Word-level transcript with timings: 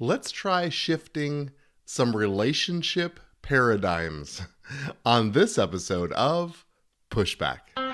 let's 0.00 0.30
try 0.30 0.70
shifting 0.70 1.50
some 1.84 2.16
relationship 2.16 3.20
paradigms 3.42 4.42
on 5.04 5.32
this 5.32 5.58
episode 5.58 6.10
of 6.12 6.64
Pushback. 7.10 7.89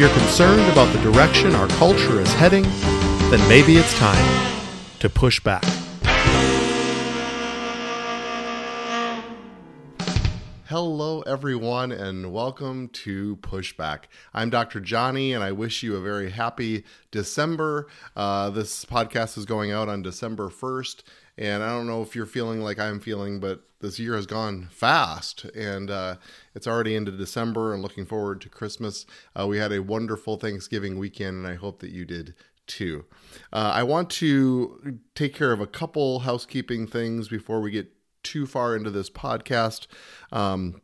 You're 0.00 0.08
concerned 0.14 0.66
about 0.72 0.90
the 0.94 1.02
direction 1.02 1.54
our 1.54 1.68
culture 1.68 2.22
is 2.22 2.32
heading, 2.32 2.62
then 3.30 3.48
maybe 3.50 3.76
it's 3.76 3.92
time 3.98 4.50
to 4.98 5.10
push 5.10 5.40
back. 5.40 5.62
Hello, 10.64 11.20
everyone, 11.22 11.92
and 11.92 12.32
welcome 12.32 12.88
to 12.88 13.36
Pushback. 13.42 14.04
I'm 14.32 14.48
Dr. 14.48 14.80
Johnny, 14.80 15.34
and 15.34 15.44
I 15.44 15.52
wish 15.52 15.82
you 15.82 15.96
a 15.96 16.00
very 16.00 16.30
happy 16.30 16.84
December. 17.10 17.88
Uh, 18.16 18.48
this 18.48 18.86
podcast 18.86 19.36
is 19.36 19.44
going 19.44 19.70
out 19.70 19.90
on 19.90 20.00
December 20.00 20.48
1st, 20.48 21.02
and 21.38 21.62
I 21.62 21.70
don't 21.70 21.86
know 21.86 22.02
if 22.02 22.14
you're 22.14 22.26
feeling 22.26 22.60
like 22.60 22.78
I'm 22.78 23.00
feeling, 23.00 23.40
but 23.40 23.62
this 23.80 23.98
year 23.98 24.14
has 24.14 24.26
gone 24.26 24.68
fast, 24.70 25.44
and 25.46 25.90
uh, 25.90 26.16
it's 26.54 26.66
already 26.66 26.94
into 26.94 27.12
December, 27.12 27.72
and 27.72 27.82
looking 27.82 28.06
forward 28.06 28.40
to 28.42 28.48
Christmas. 28.48 29.06
Uh, 29.38 29.46
we 29.46 29.58
had 29.58 29.72
a 29.72 29.82
wonderful 29.82 30.36
Thanksgiving 30.36 30.98
weekend, 30.98 31.38
and 31.38 31.46
I 31.46 31.54
hope 31.54 31.80
that 31.80 31.90
you 31.90 32.04
did 32.04 32.34
too. 32.66 33.04
Uh, 33.52 33.72
I 33.74 33.82
want 33.82 34.10
to 34.10 35.00
take 35.14 35.34
care 35.34 35.52
of 35.52 35.60
a 35.60 35.66
couple 35.66 36.20
housekeeping 36.20 36.86
things 36.86 37.28
before 37.28 37.60
we 37.60 37.70
get 37.70 37.90
too 38.22 38.46
far 38.46 38.76
into 38.76 38.90
this 38.90 39.10
podcast. 39.10 39.86
Um, 40.30 40.82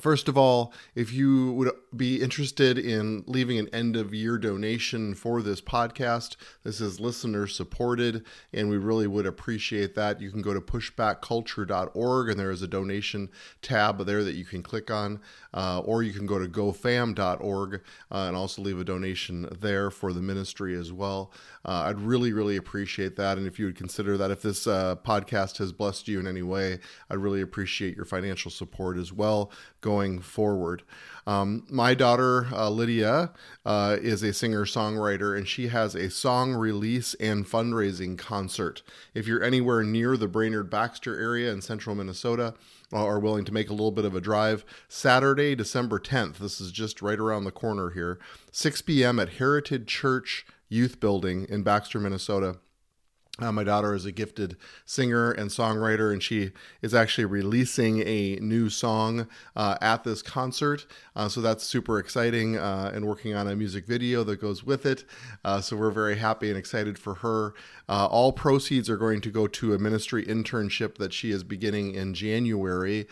First 0.00 0.26
of 0.26 0.38
all, 0.38 0.72
if 0.94 1.12
you 1.12 1.52
would 1.52 1.70
be 1.94 2.22
interested 2.22 2.78
in 2.78 3.24
leaving 3.26 3.58
an 3.58 3.68
end 3.74 3.94
of 3.94 4.14
year 4.14 4.38
donation 4.38 5.14
for 5.14 5.42
this 5.42 5.60
podcast, 5.60 6.36
this 6.64 6.80
is 6.80 6.98
listener 6.98 7.46
supported, 7.46 8.24
and 8.54 8.70
we 8.70 8.78
really 8.78 9.06
would 9.06 9.26
appreciate 9.26 9.94
that. 9.96 10.18
You 10.18 10.30
can 10.30 10.40
go 10.40 10.54
to 10.54 10.62
pushbackculture.org, 10.62 12.30
and 12.30 12.40
there 12.40 12.50
is 12.50 12.62
a 12.62 12.66
donation 12.66 13.28
tab 13.60 14.06
there 14.06 14.24
that 14.24 14.34
you 14.34 14.46
can 14.46 14.62
click 14.62 14.90
on, 14.90 15.20
uh, 15.52 15.80
or 15.80 16.02
you 16.02 16.14
can 16.14 16.24
go 16.24 16.38
to 16.38 16.48
gofam.org 16.48 17.74
uh, 17.74 18.14
and 18.14 18.34
also 18.34 18.62
leave 18.62 18.80
a 18.80 18.84
donation 18.84 19.46
there 19.60 19.90
for 19.90 20.14
the 20.14 20.22
ministry 20.22 20.74
as 20.74 20.90
well. 20.90 21.30
Uh, 21.66 21.84
I'd 21.88 22.00
really, 22.00 22.32
really 22.32 22.56
appreciate 22.56 23.16
that. 23.16 23.36
And 23.36 23.46
if 23.46 23.58
you 23.58 23.66
would 23.66 23.76
consider 23.76 24.16
that, 24.16 24.30
if 24.30 24.40
this 24.40 24.66
uh, 24.66 24.96
podcast 25.04 25.58
has 25.58 25.70
blessed 25.70 26.08
you 26.08 26.18
in 26.18 26.26
any 26.26 26.42
way, 26.42 26.78
I'd 27.10 27.18
really 27.18 27.42
appreciate 27.42 27.94
your 27.94 28.06
financial 28.06 28.50
support 28.50 28.96
as 28.96 29.12
well 29.12 29.52
going 29.82 30.20
forward. 30.20 30.82
Um, 31.26 31.66
my 31.70 31.94
daughter, 31.94 32.48
uh, 32.52 32.70
Lydia, 32.70 33.32
uh, 33.64 33.98
is 34.00 34.22
a 34.22 34.32
singer 34.32 34.64
songwriter, 34.64 35.36
and 35.36 35.46
she 35.46 35.68
has 35.68 35.94
a 35.94 36.10
song 36.10 36.54
release 36.54 37.14
and 37.14 37.46
fundraising 37.46 38.16
concert. 38.16 38.82
If 39.14 39.26
you're 39.26 39.42
anywhere 39.42 39.84
near 39.84 40.16
the 40.16 40.26
Brainerd 40.26 40.70
Baxter 40.70 41.20
area 41.20 41.52
in 41.52 41.60
central 41.60 41.94
Minnesota, 41.94 42.54
uh, 42.92 43.04
are 43.04 43.20
willing 43.20 43.44
to 43.44 43.52
make 43.52 43.70
a 43.70 43.74
little 43.74 43.92
bit 43.92 44.04
of 44.04 44.14
a 44.14 44.20
drive, 44.20 44.64
Saturday, 44.88 45.54
December 45.54 45.98
10th, 45.98 46.38
this 46.38 46.60
is 46.60 46.72
just 46.72 47.02
right 47.02 47.18
around 47.18 47.44
the 47.44 47.52
corner 47.52 47.90
here, 47.90 48.18
6 48.50 48.82
p.m. 48.82 49.18
at 49.20 49.34
Heritage 49.34 49.86
Church 49.86 50.44
Youth 50.68 51.00
Building 51.00 51.46
in 51.48 51.62
Baxter, 51.62 52.00
Minnesota. 52.00 52.56
Uh, 53.38 53.50
my 53.50 53.64
daughter 53.64 53.94
is 53.94 54.04
a 54.04 54.12
gifted 54.12 54.56
singer 54.84 55.32
and 55.32 55.48
songwriter, 55.48 56.12
and 56.12 56.22
she 56.22 56.52
is 56.82 56.92
actually 56.92 57.24
releasing 57.24 58.06
a 58.06 58.36
new 58.42 58.68
song 58.68 59.26
uh, 59.56 59.78
at 59.80 60.04
this 60.04 60.20
concert. 60.20 60.84
Uh, 61.16 61.30
so 61.30 61.40
that's 61.40 61.64
super 61.64 61.98
exciting, 61.98 62.58
uh, 62.58 62.90
and 62.94 63.06
working 63.06 63.34
on 63.34 63.48
a 63.48 63.56
music 63.56 63.86
video 63.86 64.22
that 64.22 64.38
goes 64.38 64.64
with 64.64 64.84
it. 64.84 65.04
Uh, 65.46 65.62
so 65.62 65.74
we're 65.78 65.90
very 65.90 66.18
happy 66.18 66.50
and 66.50 66.58
excited 66.58 66.98
for 66.98 67.14
her. 67.14 67.54
Uh, 67.92 68.06
all 68.06 68.32
proceeds 68.32 68.88
are 68.88 68.96
going 68.96 69.20
to 69.20 69.30
go 69.30 69.46
to 69.46 69.74
a 69.74 69.78
ministry 69.78 70.24
internship 70.24 70.94
that 70.94 71.12
she 71.12 71.30
is 71.30 71.44
beginning 71.44 71.94
in 71.94 72.14
January, 72.14 73.06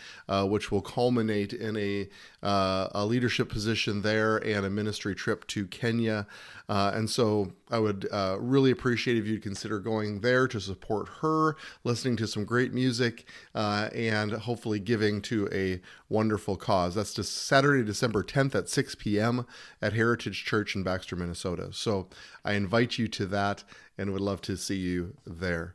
which 0.45 0.71
will 0.71 0.81
culminate 0.81 1.53
in 1.53 1.77
a, 1.77 2.09
a 2.43 3.05
leadership 3.05 3.51
position 3.51 4.01
there 4.01 4.39
and 4.39 4.65
a 4.65 4.71
ministry 4.71 5.15
trip 5.15 5.47
to 5.49 5.67
Kenya. 5.67 6.27
Uh, 6.71 6.93
and 6.95 7.11
so 7.11 7.53
I 7.69 7.81
would 7.81 8.09
uh, 8.13 8.37
really 8.39 8.71
appreciate 8.71 9.17
if 9.17 9.27
you'd 9.27 9.43
consider 9.43 9.81
going 9.81 10.21
there 10.21 10.47
to 10.47 10.61
support 10.61 11.09
her, 11.21 11.57
listening 11.83 12.15
to 12.19 12.29
some 12.29 12.45
great 12.45 12.73
music, 12.73 13.27
uh, 13.57 13.91
and 13.93 14.31
hopefully 14.31 14.79
giving 14.79 15.21
to 15.23 15.49
a 15.53 15.81
wonderful 16.09 16.57
cause. 16.57 16.95
That's 16.95 17.13
just 17.13 17.37
Saturday, 17.37 17.83
December 17.83 18.23
10th 18.23 18.55
at 18.55 18.69
6 18.69 18.95
p.m. 18.95 19.47
at 19.83 19.95
Heritage 19.95 20.45
Church 20.45 20.77
in 20.77 20.85
Baxter, 20.85 21.17
Minnesota. 21.17 21.71
So 21.73 22.07
I 22.45 22.53
invite 22.53 22.99
you 22.99 23.09
to 23.09 23.27
that 23.27 23.65
and 24.01 24.13
would 24.13 24.21
love 24.23 24.41
to 24.43 24.57
see 24.57 24.77
you 24.77 25.15
there. 25.27 25.75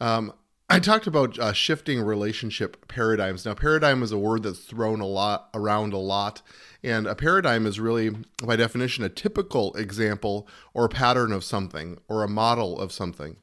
Um, 0.00 0.32
I 0.70 0.78
talked 0.78 1.06
about 1.06 1.38
uh, 1.38 1.52
shifting 1.52 2.00
relationship 2.00 2.88
paradigms. 2.88 3.44
Now, 3.44 3.54
paradigm 3.54 4.02
is 4.02 4.12
a 4.12 4.18
word 4.18 4.44
that's 4.44 4.60
thrown 4.60 5.00
a 5.00 5.06
lot 5.06 5.50
around 5.52 5.92
a 5.92 5.98
lot, 5.98 6.40
and 6.82 7.06
a 7.06 7.14
paradigm 7.14 7.66
is 7.66 7.78
really, 7.78 8.12
by 8.42 8.56
definition, 8.56 9.04
a 9.04 9.10
typical 9.10 9.74
example 9.74 10.48
or 10.72 10.86
a 10.86 10.88
pattern 10.88 11.32
of 11.32 11.44
something 11.44 11.98
or 12.08 12.22
a 12.22 12.28
model 12.28 12.80
of 12.80 12.92
something. 12.92 13.36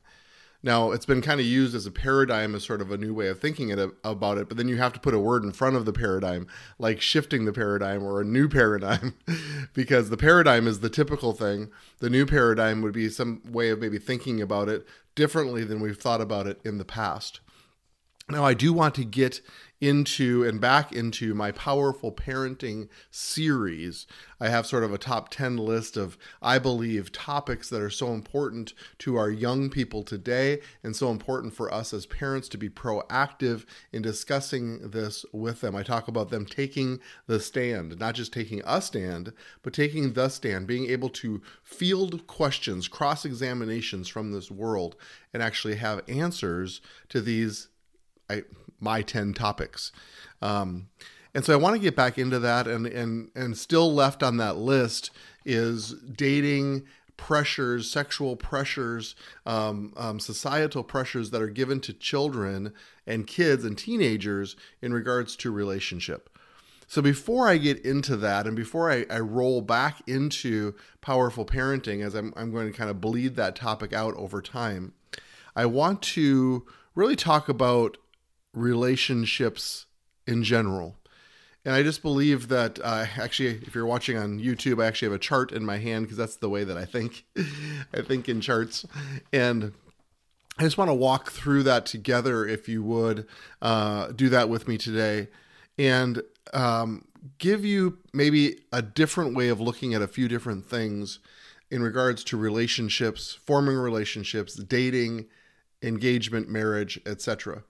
Now, 0.64 0.92
it's 0.92 1.08
been 1.08 1.22
kind 1.22 1.40
of 1.40 1.46
used 1.46 1.74
as 1.74 1.88
a 1.88 1.92
paradigm 1.92 2.54
as 2.54 2.64
sort 2.64 2.82
of 2.82 2.92
a 2.92 2.98
new 2.98 3.16
way 3.16 3.28
of 3.28 3.40
thinking 3.40 3.70
it, 3.70 3.80
about 4.04 4.38
it, 4.38 4.48
but 4.48 4.58
then 4.58 4.68
you 4.68 4.78
have 4.78 4.94
to 4.94 5.00
put 5.00 5.16
a 5.16 5.20
word 5.20 5.44
in 5.44 5.52
front 5.52 5.76
of 5.76 5.86
the 5.86 5.94
paradigm, 5.94 6.46
like 6.78 7.02
shifting 7.02 7.46
the 7.46 7.54
paradigm 7.54 8.04
or 8.04 8.22
a 8.22 8.26
new 8.26 8.48
paradigm, 8.48 9.16
because 9.74 10.10
the 10.10 10.18
paradigm 10.18 10.68
is 10.68 10.82
the 10.82 10.90
typical 10.90 11.34
thing. 11.34 11.72
The 12.00 12.12
new 12.12 12.28
paradigm 12.28 12.82
would 12.84 12.94
be 12.94 13.10
some 13.10 13.42
way 13.50 13.70
of 13.70 13.80
maybe 13.80 13.98
thinking 13.98 14.40
about 14.40 14.70
it 14.70 14.86
differently 15.16 15.64
than 15.64 15.80
we've 15.80 15.98
thought 15.98 16.22
about 16.22 16.46
it 16.46 16.62
in 16.64 16.78
the 16.78 16.86
past. 16.86 17.40
Now, 18.30 18.46
I 18.46 18.54
do 18.54 18.72
want 18.72 18.94
to 18.96 19.04
get 19.04 19.42
into 19.82 20.44
and 20.44 20.62
back 20.62 20.92
into 20.92 21.34
my 21.34 21.52
powerful 21.52 22.12
parenting 22.12 22.88
series. 23.10 24.06
I 24.40 24.50
have 24.50 24.68
sort 24.68 24.84
of 24.84 24.94
a 24.94 25.00
top 25.00 25.30
10 25.30 25.58
list 25.58 25.98
of, 25.98 26.20
I 26.42 26.60
believe, 26.60 27.12
topics 27.12 27.68
that 27.70 27.82
are 27.82 27.90
so 27.90 28.14
important 28.14 28.74
to 29.00 29.18
our 29.18 29.32
young 29.32 29.72
people 29.72 30.04
today 30.04 30.62
and 30.84 30.96
so 30.96 31.10
important 31.10 31.56
for 31.56 31.74
us 31.74 31.94
as 31.94 32.06
parents 32.06 32.48
to 32.50 32.58
be 32.60 32.70
proactive 32.70 33.66
in 33.92 34.04
discussing 34.04 34.92
this 34.92 35.26
with 35.34 35.62
them. 35.62 35.76
I 35.76 35.82
talk 35.82 36.08
about 36.08 36.30
them 36.30 36.46
taking 36.46 37.00
the 37.26 37.40
stand, 37.40 38.00
not 38.00 38.14
just 38.14 38.32
taking 38.32 38.62
a 38.64 38.82
stand, 38.82 39.34
but 39.64 39.74
taking 39.74 40.14
the 40.14 40.30
stand, 40.30 40.68
being 40.68 40.90
able 40.92 41.10
to 41.10 41.42
field 41.64 42.28
questions, 42.28 42.88
cross 42.88 43.26
examinations 43.26 44.08
from 44.08 44.32
this 44.32 44.52
world, 44.52 44.96
and 45.34 45.42
actually 45.42 45.76
have 45.76 46.08
answers 46.08 46.82
to 47.10 47.20
these 47.20 47.70
I, 48.32 48.44
my 48.82 49.02
10 49.02 49.34
topics. 49.34 49.92
Um, 50.42 50.88
and 51.34 51.46
so 51.46 51.54
I 51.54 51.58
want 51.58 51.76
to 51.76 51.82
get 51.82 51.96
back 51.96 52.18
into 52.18 52.40
that 52.40 52.68
and, 52.68 52.86
and, 52.86 53.30
and 53.36 53.58
still 53.58 53.94
left 53.94 54.22
on 54.22 54.38
that 54.38 54.58
list 54.58 55.12
is 55.46 55.94
dating 55.94 56.84
pressures, 57.16 57.90
sexual 57.90 58.36
pressures, 58.36 59.16
um, 59.46 59.94
um, 59.96 60.20
societal 60.20 60.84
pressures 60.84 61.30
that 61.30 61.42
are 61.42 61.50
given 61.50 61.80
to 61.80 61.94
children 61.94 62.74
and 63.06 63.28
kids 63.28 63.64
and 63.64 63.78
teenagers 63.78 64.56
in 64.82 64.92
regards 64.94 65.36
to 65.38 65.52
relationship. 65.52 66.30
So 66.88 67.02
before 67.02 67.48
I 67.48 67.58
get 67.58 67.86
into 67.86 68.18
that 68.18 68.48
and 68.48 68.56
before 68.56 68.92
I, 68.92 69.06
I 69.10 69.20
roll 69.20 69.62
back 69.62 70.02
into 70.08 70.76
powerful 71.00 71.46
parenting, 71.46 72.04
as 72.04 72.16
I'm, 72.16 72.34
I'm 72.36 72.52
going 72.52 72.70
to 72.70 72.78
kind 72.78 72.90
of 72.90 73.00
bleed 73.00 73.36
that 73.38 73.56
topic 73.56 73.94
out 73.94 74.14
over 74.16 74.42
time, 74.42 74.94
I 75.56 75.68
want 75.68 76.02
to 76.02 76.66
really 76.96 77.16
talk 77.16 77.48
about 77.48 77.98
relationships 78.54 79.86
in 80.28 80.44
general. 80.44 80.98
And 81.64 81.76
I 81.76 81.84
just 81.84 82.02
believe 82.02 82.48
that 82.48 82.80
uh, 82.84 83.06
actually, 83.18 83.50
if 83.50 83.76
you're 83.76 83.86
watching 83.86 84.18
on 84.18 84.40
YouTube, 84.40 84.82
I 84.84 84.88
actually 84.88 85.08
have 85.08 85.16
a 85.16 85.20
chart 85.20 85.52
in 85.52 85.64
my 85.64 85.78
hand 85.78 86.06
because 86.06 86.18
that's 86.18 86.38
the 86.38 86.50
way 86.50 86.64
that 86.64 86.78
I 86.78 86.86
think. 86.86 87.26
I 87.94 88.02
think 88.02 88.28
in 88.28 88.42
charts. 88.42 88.86
And 89.32 89.74
I 90.58 90.64
just 90.64 90.78
want 90.78 90.90
to 90.90 90.96
walk 90.96 91.32
through 91.32 91.64
that 91.64 91.86
together, 91.86 92.46
if 92.48 92.68
you 92.68 92.84
would 92.84 93.28
uh, 93.62 94.08
do 94.08 94.30
that 94.30 94.50
with 94.50 94.68
me 94.68 94.78
today, 94.78 95.28
and 95.78 96.24
um, 96.54 97.06
give 97.38 97.64
you 97.64 98.00
maybe 98.12 98.60
a 98.72 98.82
different 98.82 99.36
way 99.36 99.50
of 99.50 99.60
looking 99.60 99.94
at 99.94 100.02
a 100.02 100.08
few 100.08 100.28
different 100.28 100.66
things 100.66 101.20
in 101.70 101.82
regards 101.82 102.24
to 102.26 102.38
relationships, 102.38 103.38
forming 103.46 103.78
relationships, 103.78 104.56
dating, 104.56 105.26
engagement, 105.82 106.50
marriage, 106.50 107.00
etc. 107.06 107.64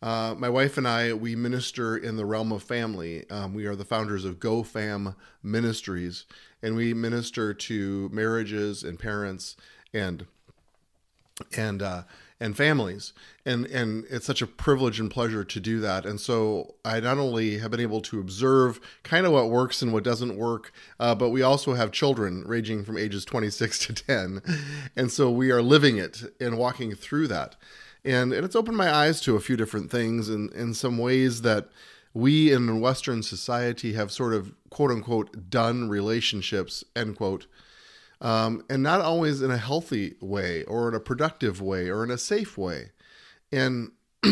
Uh, 0.00 0.34
my 0.38 0.48
wife 0.48 0.78
and 0.78 0.86
I, 0.86 1.12
we 1.12 1.34
minister 1.34 1.96
in 1.96 2.16
the 2.16 2.24
realm 2.24 2.52
of 2.52 2.62
family. 2.62 3.28
Um, 3.30 3.52
we 3.52 3.66
are 3.66 3.74
the 3.74 3.84
founders 3.84 4.24
of 4.24 4.38
GoFam 4.38 5.16
Ministries, 5.42 6.24
and 6.62 6.76
we 6.76 6.94
minister 6.94 7.52
to 7.52 8.08
marriages 8.12 8.84
and 8.84 8.98
parents 8.98 9.56
and 9.92 10.26
and 11.56 11.82
uh, 11.82 12.02
and 12.40 12.56
families. 12.56 13.12
And 13.44 13.66
and 13.66 14.04
it's 14.08 14.26
such 14.26 14.40
a 14.40 14.46
privilege 14.46 15.00
and 15.00 15.10
pleasure 15.10 15.42
to 15.42 15.60
do 15.60 15.80
that. 15.80 16.06
And 16.06 16.20
so 16.20 16.76
i 16.84 17.00
not 17.00 17.18
only 17.18 17.58
have 17.58 17.72
been 17.72 17.80
able 17.80 18.00
to 18.02 18.20
observe 18.20 18.80
kind 19.02 19.26
of 19.26 19.32
what 19.32 19.50
works 19.50 19.82
and 19.82 19.92
what 19.92 20.04
doesn't 20.04 20.36
work 20.36 20.72
uh, 21.00 21.14
but 21.14 21.30
we 21.30 21.42
also 21.42 21.74
have 21.74 21.90
children 21.90 22.44
ranging 22.46 22.84
from 22.84 22.96
ages 22.96 23.24
26 23.24 23.78
to 23.86 23.92
10 23.92 24.42
and 24.96 25.10
so 25.10 25.30
we 25.30 25.50
are 25.50 25.62
living 25.62 25.98
it 25.98 26.22
and 26.40 26.56
walking 26.56 26.94
through 26.94 27.26
that 27.26 27.56
and, 28.04 28.32
and 28.32 28.44
it's 28.44 28.56
opened 28.56 28.76
my 28.76 28.92
eyes 28.92 29.20
to 29.20 29.36
a 29.36 29.40
few 29.40 29.56
different 29.56 29.90
things 29.90 30.28
and 30.28 30.52
in 30.52 30.74
some 30.74 30.98
ways 30.98 31.42
that 31.42 31.68
we 32.14 32.52
in 32.52 32.80
western 32.80 33.22
society 33.22 33.92
have 33.92 34.10
sort 34.10 34.32
of 34.34 34.54
quote 34.70 34.90
unquote 34.90 35.50
done 35.50 35.88
relationships 35.88 36.84
end 36.96 37.16
quote 37.16 37.46
um, 38.20 38.64
and 38.68 38.82
not 38.82 39.00
always 39.00 39.42
in 39.42 39.50
a 39.50 39.58
healthy 39.58 40.16
way 40.20 40.64
or 40.64 40.88
in 40.88 40.94
a 40.94 41.00
productive 41.00 41.60
way 41.60 41.88
or 41.88 42.02
in 42.02 42.10
a 42.10 42.18
safe 42.18 42.58
way. 42.58 42.90
And 43.52 43.92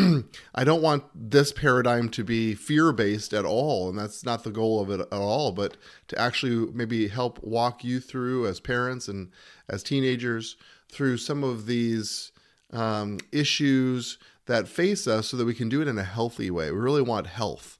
I 0.55 0.65
don't 0.65 0.83
want 0.83 1.05
this 1.15 1.53
paradigm 1.53 2.09
to 2.11 2.25
be 2.25 2.55
fear 2.55 2.93
based 2.93 3.33
at 3.33 3.45
all. 3.45 3.89
And 3.89 3.99
that's 3.99 4.25
not 4.25 4.43
the 4.43 4.51
goal 4.51 4.81
of 4.81 4.91
it 4.91 5.01
at 5.01 5.13
all, 5.13 5.53
but 5.53 5.77
to 6.09 6.19
actually 6.19 6.73
maybe 6.73 7.09
help 7.09 7.43
walk 7.43 7.85
you 7.85 8.01
through 8.01 8.47
as 8.47 8.59
parents 8.59 9.07
and 9.07 9.31
as 9.69 9.83
teenagers 9.83 10.57
through 10.91 11.19
some 11.19 11.45
of 11.45 11.67
these 11.67 12.33
um, 12.73 13.19
issues 13.33 14.19
that 14.47 14.69
face 14.69 15.07
us 15.07 15.29
so 15.29 15.37
that 15.37 15.45
we 15.45 15.55
can 15.55 15.69
do 15.69 15.83
it 15.83 15.89
in 15.89 15.99
a 15.99 16.05
healthy 16.05 16.51
way. 16.51 16.71
We 16.71 16.79
really 16.79 17.03
want 17.03 17.27
health. 17.27 17.79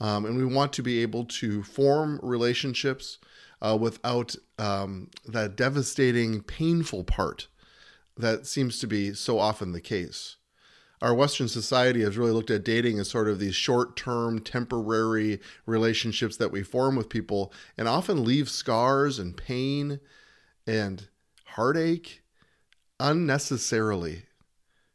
Um, 0.00 0.24
and 0.24 0.36
we 0.36 0.44
want 0.44 0.72
to 0.74 0.82
be 0.82 1.00
able 1.00 1.24
to 1.26 1.62
form 1.62 2.18
relationships 2.22 3.18
uh, 3.60 3.78
without 3.80 4.34
um, 4.58 5.10
that 5.26 5.56
devastating, 5.56 6.42
painful 6.42 7.04
part 7.04 7.46
that 8.16 8.46
seems 8.46 8.78
to 8.80 8.86
be 8.86 9.14
so 9.14 9.38
often 9.38 9.72
the 9.72 9.80
case. 9.80 10.36
Our 11.00 11.14
Western 11.14 11.48
society 11.48 12.02
has 12.02 12.16
really 12.16 12.32
looked 12.32 12.50
at 12.50 12.64
dating 12.64 12.98
as 13.00 13.10
sort 13.10 13.28
of 13.28 13.38
these 13.38 13.56
short 13.56 13.96
term, 13.96 14.38
temporary 14.40 15.40
relationships 15.66 16.36
that 16.36 16.52
we 16.52 16.62
form 16.62 16.94
with 16.94 17.08
people 17.08 17.52
and 17.76 17.88
often 17.88 18.24
leave 18.24 18.48
scars 18.48 19.18
and 19.18 19.36
pain 19.36 19.98
and 20.66 21.08
heartache 21.44 22.21
unnecessarily. 23.02 24.22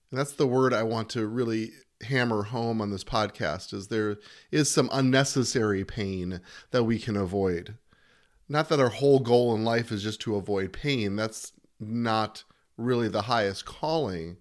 And 0.10 0.20
that's 0.20 0.34
the 0.34 0.48
word 0.48 0.74
I 0.74 0.84
want 0.84 1.10
to 1.12 1.28
really 1.28 1.72
hammer 2.02 2.44
home 2.44 2.82
on 2.82 2.92
this 2.92 3.04
podcast 3.04 3.74
is 3.74 3.88
there 3.88 4.18
is 4.52 4.70
some 4.70 4.90
unnecessary 4.94 5.84
pain 5.84 6.42
that 6.72 6.84
we 6.84 7.00
can 7.00 7.18
avoid 7.18 7.76
not 8.50 8.70
that 8.70 8.80
our 8.80 8.90
whole 8.90 9.20
goal 9.20 9.54
in 9.56 9.64
life 9.64 9.92
is 9.92 10.04
just 10.04 10.22
to 10.22 10.36
avoid 10.36 10.72
pain. 10.72 11.16
That's 11.16 11.54
not 11.80 12.44
really 12.78 13.10
the 13.10 13.24
highest 13.24 13.66
calling. 13.66 14.38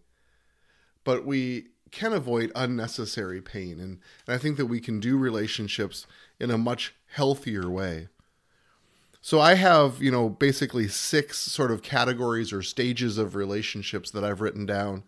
But 1.05 1.25
we 1.25 1.69
can 1.91 2.12
avoid 2.12 2.53
unnecessary 2.55 3.41
pain. 3.41 3.81
And, 3.81 4.01
and 4.27 4.35
I 4.35 4.39
think 4.39 4.57
that 4.59 4.67
we 4.67 4.81
can 4.81 5.01
do 5.01 5.17
relationships 5.17 6.07
in 6.39 6.51
a 6.51 6.59
much 6.59 6.95
healthier 7.07 7.69
way. 7.69 8.09
So 9.26 9.40
I 9.40 9.55
have, 9.55 10.00
you 10.00 10.12
know, 10.12 10.28
basically 10.28 10.87
six 10.87 11.37
sort 11.37 11.73
of 11.73 11.82
categories 11.82 12.52
or 12.52 12.62
stages 12.62 13.19
of 13.19 13.34
relationships 13.34 14.12
that 14.12 14.23
I've 14.23 14.40
written 14.40 14.67
down 14.67 15.02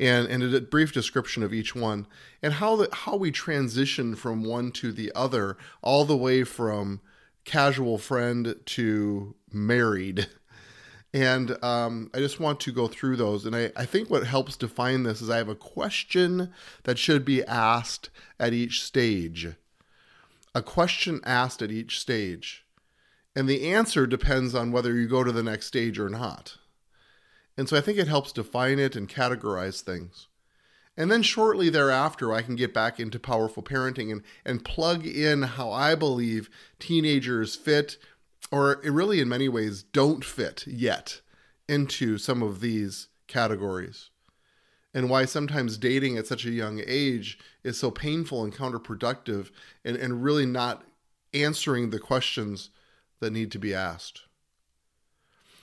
and, 0.00 0.26
and 0.26 0.42
a 0.42 0.62
brief 0.62 0.90
description 0.90 1.42
of 1.42 1.52
each 1.52 1.74
one 1.74 2.06
and 2.42 2.54
how 2.54 2.76
the, 2.76 2.88
how 2.90 3.16
we 3.16 3.30
transition 3.30 4.14
from 4.14 4.42
one 4.42 4.72
to 4.72 4.90
the 4.90 5.12
other 5.14 5.58
all 5.82 6.06
the 6.06 6.16
way 6.16 6.44
from 6.44 7.02
casual 7.44 7.98
friend 7.98 8.56
to 8.64 9.34
married. 9.52 10.28
And 11.14 11.62
um, 11.64 12.10
I 12.12 12.18
just 12.18 12.38
want 12.38 12.60
to 12.60 12.72
go 12.72 12.86
through 12.86 13.16
those. 13.16 13.46
And 13.46 13.56
I, 13.56 13.72
I 13.74 13.86
think 13.86 14.10
what 14.10 14.26
helps 14.26 14.58
define 14.58 15.04
this 15.04 15.22
is 15.22 15.30
I 15.30 15.38
have 15.38 15.48
a 15.48 15.54
question 15.54 16.52
that 16.82 16.98
should 16.98 17.24
be 17.24 17.42
asked 17.44 18.10
at 18.38 18.52
each 18.52 18.82
stage. 18.82 19.48
A 20.54 20.60
question 20.60 21.22
asked 21.24 21.62
at 21.62 21.70
each 21.70 21.98
stage. 21.98 22.66
And 23.38 23.48
the 23.48 23.72
answer 23.72 24.04
depends 24.04 24.52
on 24.52 24.72
whether 24.72 24.92
you 24.92 25.06
go 25.06 25.22
to 25.22 25.30
the 25.30 25.44
next 25.44 25.66
stage 25.66 25.96
or 25.96 26.08
not. 26.08 26.56
And 27.56 27.68
so 27.68 27.76
I 27.76 27.80
think 27.80 27.96
it 27.96 28.08
helps 28.08 28.32
define 28.32 28.80
it 28.80 28.96
and 28.96 29.08
categorize 29.08 29.80
things. 29.80 30.26
And 30.96 31.08
then 31.08 31.22
shortly 31.22 31.70
thereafter, 31.70 32.32
I 32.32 32.42
can 32.42 32.56
get 32.56 32.74
back 32.74 32.98
into 32.98 33.20
powerful 33.20 33.62
parenting 33.62 34.10
and, 34.10 34.22
and 34.44 34.64
plug 34.64 35.06
in 35.06 35.42
how 35.42 35.70
I 35.70 35.94
believe 35.94 36.50
teenagers 36.80 37.54
fit, 37.54 37.96
or 38.50 38.80
really 38.82 39.20
in 39.20 39.28
many 39.28 39.48
ways 39.48 39.84
don't 39.84 40.24
fit 40.24 40.66
yet, 40.66 41.20
into 41.68 42.18
some 42.18 42.42
of 42.42 42.60
these 42.60 43.06
categories. 43.28 44.10
And 44.92 45.08
why 45.08 45.26
sometimes 45.26 45.78
dating 45.78 46.18
at 46.18 46.26
such 46.26 46.44
a 46.44 46.50
young 46.50 46.82
age 46.84 47.38
is 47.62 47.78
so 47.78 47.92
painful 47.92 48.42
and 48.42 48.52
counterproductive 48.52 49.52
and, 49.84 49.96
and 49.96 50.24
really 50.24 50.44
not 50.44 50.82
answering 51.32 51.90
the 51.90 52.00
questions 52.00 52.70
that 53.20 53.32
need 53.32 53.50
to 53.52 53.58
be 53.58 53.74
asked. 53.74 54.22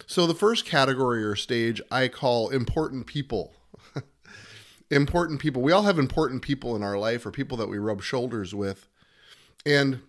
So, 0.08 0.28
the 0.28 0.36
first 0.36 0.66
category 0.66 1.24
or 1.24 1.36
stage 1.36 1.82
I 1.90 2.08
call 2.08 2.50
important 2.50 3.08
people 3.08 3.54
important 4.92 5.40
people. 5.40 5.62
We 5.62 5.72
all 5.72 5.84
have 5.84 6.00
important 6.00 6.42
people 6.42 6.76
in 6.76 6.84
our 6.84 6.98
life 6.98 7.26
or 7.26 7.32
people 7.32 7.58
that 7.58 7.70
we 7.70 7.78
rub 7.78 8.02
shoulders 8.02 8.54
with. 8.54 8.88
And 9.66 10.02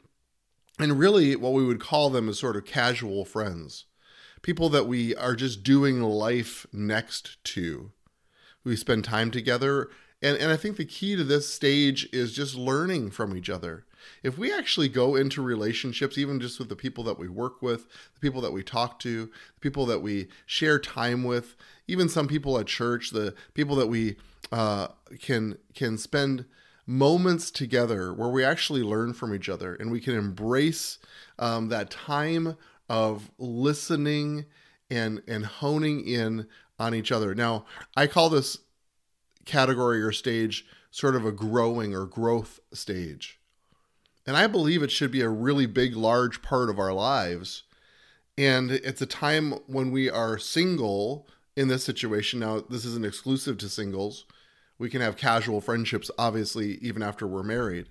and 0.78 0.98
really 0.98 1.34
what 1.37 1.54
we 1.54 1.64
would 1.64 1.81
call 1.81 2.10
them 2.10 2.28
is 2.28 2.38
sort 2.38 2.56
of 2.56 2.66
casual 2.66 3.25
friends. 3.25 3.87
People 4.43 4.69
that 4.69 4.87
we 4.87 5.14
are 5.16 5.34
just 5.34 5.62
doing 5.62 6.02
life 6.02 6.66
next 6.72 7.43
to. 7.44 7.93
We 8.62 8.76
spend 8.76 9.04
time 9.04 9.31
together. 9.31 9.88
And, 10.20 10.37
and 10.37 10.52
I 10.52 10.56
think 10.56 10.76
the 10.76 10.84
key 10.84 11.16
to 11.16 11.25
this 11.25 11.52
stage 11.52 12.08
is 12.12 12.34
just 12.34 12.54
learning 12.54 13.10
from 13.10 13.37
each 13.37 13.48
other. 13.48 13.87
If 14.22 14.38
we 14.38 14.52
actually 14.52 14.88
go 14.88 15.16
into 15.16 15.43
relationships, 15.43 16.19
even 16.19 16.40
just 16.40 16.58
with 16.58 16.69
the 16.69 16.76
people 16.76 17.04
that 17.04 17.19
we 17.19 17.28
work 17.28 17.62
with, 17.62 17.87
the 18.14 18.20
people 18.20 18.40
that 18.43 18.52
we 18.52 18.62
talk 18.62 18.98
to, 19.00 19.26
the 19.26 19.60
people 19.60 19.87
that 19.87 20.02
we 20.02 20.28
share 20.46 20.78
time 20.78 21.25
with, 21.25 21.56
even 21.88 22.08
some 22.08 22.28
people 22.28 22.58
at 22.58 22.66
church, 22.66 23.10
the 23.10 23.34
people 23.54 23.76
that 23.76 23.87
we 23.87 24.16
uh, 24.52 24.88
can 25.20 25.58
can 25.75 25.98
spend 25.98 26.44
moments 26.87 27.50
together 27.50 28.12
where 28.12 28.28
we 28.28 28.44
actually 28.44 28.82
learn 28.82 29.12
from 29.12 29.34
each 29.34 29.48
other 29.48 29.75
and 29.75 29.90
we 29.90 30.00
can 30.00 30.14
embrace 30.14 30.98
um, 31.38 31.69
that 31.69 31.90
time 31.90 32.56
of 32.88 33.31
listening 33.38 34.44
and 34.90 35.22
and 35.26 35.44
honing 35.46 36.06
in 36.06 36.46
on 36.78 36.94
each 36.94 37.10
other. 37.10 37.34
Now, 37.34 37.65
I 37.96 38.06
call 38.06 38.29
this 38.29 38.58
category 39.44 40.03
or 40.03 40.12
stage 40.12 40.67
sort 40.91 41.17
of 41.17 41.24
a 41.24 41.32
growing 41.32 41.94
or 41.94 42.06
growth 42.06 42.60
stage. 42.72 43.38
And 44.27 44.37
I 44.37 44.47
believe 44.47 44.83
it 44.83 44.91
should 44.91 45.11
be 45.13 45.21
a 45.21 45.29
really 45.29 45.67
big, 45.67 45.95
large 45.95 46.43
part 46.43 46.69
of 46.69 46.79
our 46.79 46.93
lives. 46.93 47.63
And 48.37 48.71
it's 48.71 49.01
a 49.01 49.06
time 49.06 49.53
when 49.67 49.91
we 49.91 50.11
are 50.11 50.39
single 50.39 51.27
in 51.55 51.69
this 51.69 51.85
situation. 51.85 52.41
Now, 52.41 52.61
this 52.61 52.85
isn't 52.85 53.06
exclusive 53.06 53.56
to 53.59 53.69
singles. 53.69 54.27
We 54.79 54.91
can 54.91 55.01
have 55.01 55.17
casual 55.17 55.61
friendships, 55.61 56.11
obviously, 56.19 56.75
even 56.83 57.03
after 57.03 57.27
we're 57.27 57.43
married. 57.43 57.87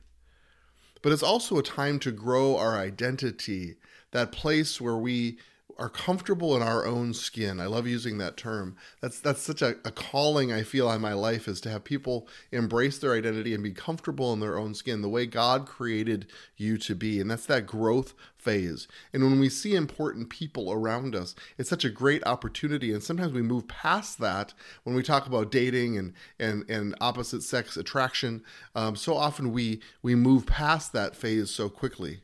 But 1.02 1.14
it's 1.14 1.24
also 1.24 1.58
a 1.58 1.64
time 1.64 2.00
to 2.00 2.12
grow 2.12 2.58
our 2.58 2.78
identity, 2.78 3.76
that 4.12 4.32
place 4.32 4.80
where 4.82 4.98
we 4.98 5.38
are 5.78 5.90
comfortable 5.90 6.56
in 6.56 6.62
our 6.62 6.86
own 6.86 7.14
skin. 7.14 7.60
I 7.60 7.66
love 7.66 7.86
using 7.86 8.18
that 8.18 8.38
term. 8.38 8.78
That's 9.02 9.20
that's 9.20 9.42
such 9.42 9.62
a, 9.62 9.76
a, 9.84 9.92
calling 9.92 10.54
I 10.54 10.64
feel 10.64 10.88
on 10.88 11.02
my 11.02 11.14
life 11.14 11.48
is 11.48 11.60
to 11.62 11.70
have 11.70 11.84
people 11.84 12.28
embrace 12.52 12.98
their 12.98 13.14
identity 13.14 13.54
and 13.54 13.64
be 13.64 13.72
comfortable 13.72 14.32
in 14.32 14.40
their 14.40 14.58
own 14.58 14.74
skin, 14.74 15.02
the 15.02 15.10
way 15.10 15.26
God 15.26 15.66
created 15.66 16.28
you 16.56 16.78
to 16.78 16.96
be. 16.96 17.20
And 17.20 17.30
that's 17.30 17.46
that 17.48 17.68
growth 17.68 18.14
phase. 18.38 18.88
And 19.12 19.24
when 19.24 19.40
we 19.40 19.50
see 19.50 19.76
important 19.76 20.30
people 20.30 20.72
around 20.72 21.16
us, 21.16 21.36
it's 21.58 21.70
such 21.70 21.84
a 21.84 21.90
great 21.90 22.26
opportunity. 22.26 22.94
And 22.94 23.04
sometimes 23.04 23.34
we 23.34 23.42
move 23.42 23.68
past 23.68 24.20
that 24.20 24.54
when 24.84 24.96
we 24.96 25.04
talk 25.04 25.28
about 25.28 25.52
dating 25.52 25.98
and 25.98 26.14
and 26.40 26.64
and 26.70 26.96
opposite 27.02 27.44
sex 27.44 27.76
attraction. 27.76 28.44
Um, 28.76 28.96
so 28.96 29.16
often 29.16 29.52
we 29.52 29.82
we 30.02 30.16
move 30.16 30.46
past 30.46 30.94
that 30.94 31.16
phase 31.16 31.50
so 31.50 31.68
quickly. 31.68 32.22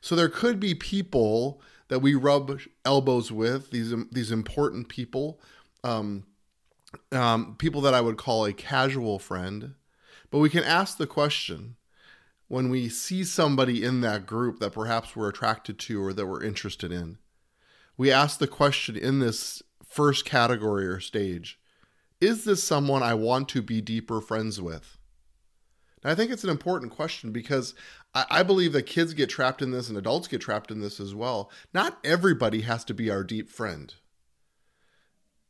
So 0.00 0.14
there 0.14 0.28
could 0.28 0.60
be 0.60 0.74
people 0.74 1.60
that 1.88 2.00
we 2.00 2.14
rub 2.14 2.60
elbows 2.84 3.30
with 3.30 3.70
these 3.70 3.94
these 4.10 4.30
important 4.30 4.88
people, 4.88 5.40
um, 5.84 6.24
um, 7.12 7.56
people 7.58 7.80
that 7.82 7.94
I 7.94 8.00
would 8.00 8.16
call 8.16 8.44
a 8.44 8.52
casual 8.52 9.18
friend. 9.18 9.74
But 10.30 10.38
we 10.38 10.50
can 10.50 10.64
ask 10.64 10.98
the 10.98 11.06
question 11.06 11.76
when 12.48 12.68
we 12.68 12.88
see 12.88 13.24
somebody 13.24 13.82
in 13.82 14.00
that 14.02 14.26
group 14.26 14.58
that 14.60 14.72
perhaps 14.72 15.14
we're 15.14 15.28
attracted 15.28 15.78
to 15.80 16.02
or 16.02 16.12
that 16.12 16.26
we're 16.26 16.42
interested 16.42 16.92
in. 16.92 17.18
We 17.96 18.10
ask 18.12 18.38
the 18.38 18.46
question 18.46 18.96
in 18.96 19.20
this 19.20 19.62
first 19.86 20.24
category 20.24 20.86
or 20.86 21.00
stage 21.00 21.58
Is 22.20 22.44
this 22.44 22.62
someone 22.62 23.02
I 23.02 23.14
want 23.14 23.48
to 23.50 23.62
be 23.62 23.80
deeper 23.80 24.20
friends 24.20 24.60
with? 24.60 24.95
And 26.06 26.12
I 26.12 26.14
think 26.14 26.30
it's 26.30 26.44
an 26.44 26.50
important 26.50 26.92
question 26.92 27.32
because 27.32 27.74
I, 28.14 28.26
I 28.30 28.42
believe 28.44 28.72
that 28.74 28.84
kids 28.84 29.12
get 29.12 29.28
trapped 29.28 29.60
in 29.60 29.72
this 29.72 29.88
and 29.88 29.98
adults 29.98 30.28
get 30.28 30.40
trapped 30.40 30.70
in 30.70 30.78
this 30.78 31.00
as 31.00 31.16
well. 31.16 31.50
Not 31.74 31.98
everybody 32.04 32.60
has 32.60 32.84
to 32.84 32.94
be 32.94 33.10
our 33.10 33.24
deep 33.24 33.50
friend. 33.50 33.92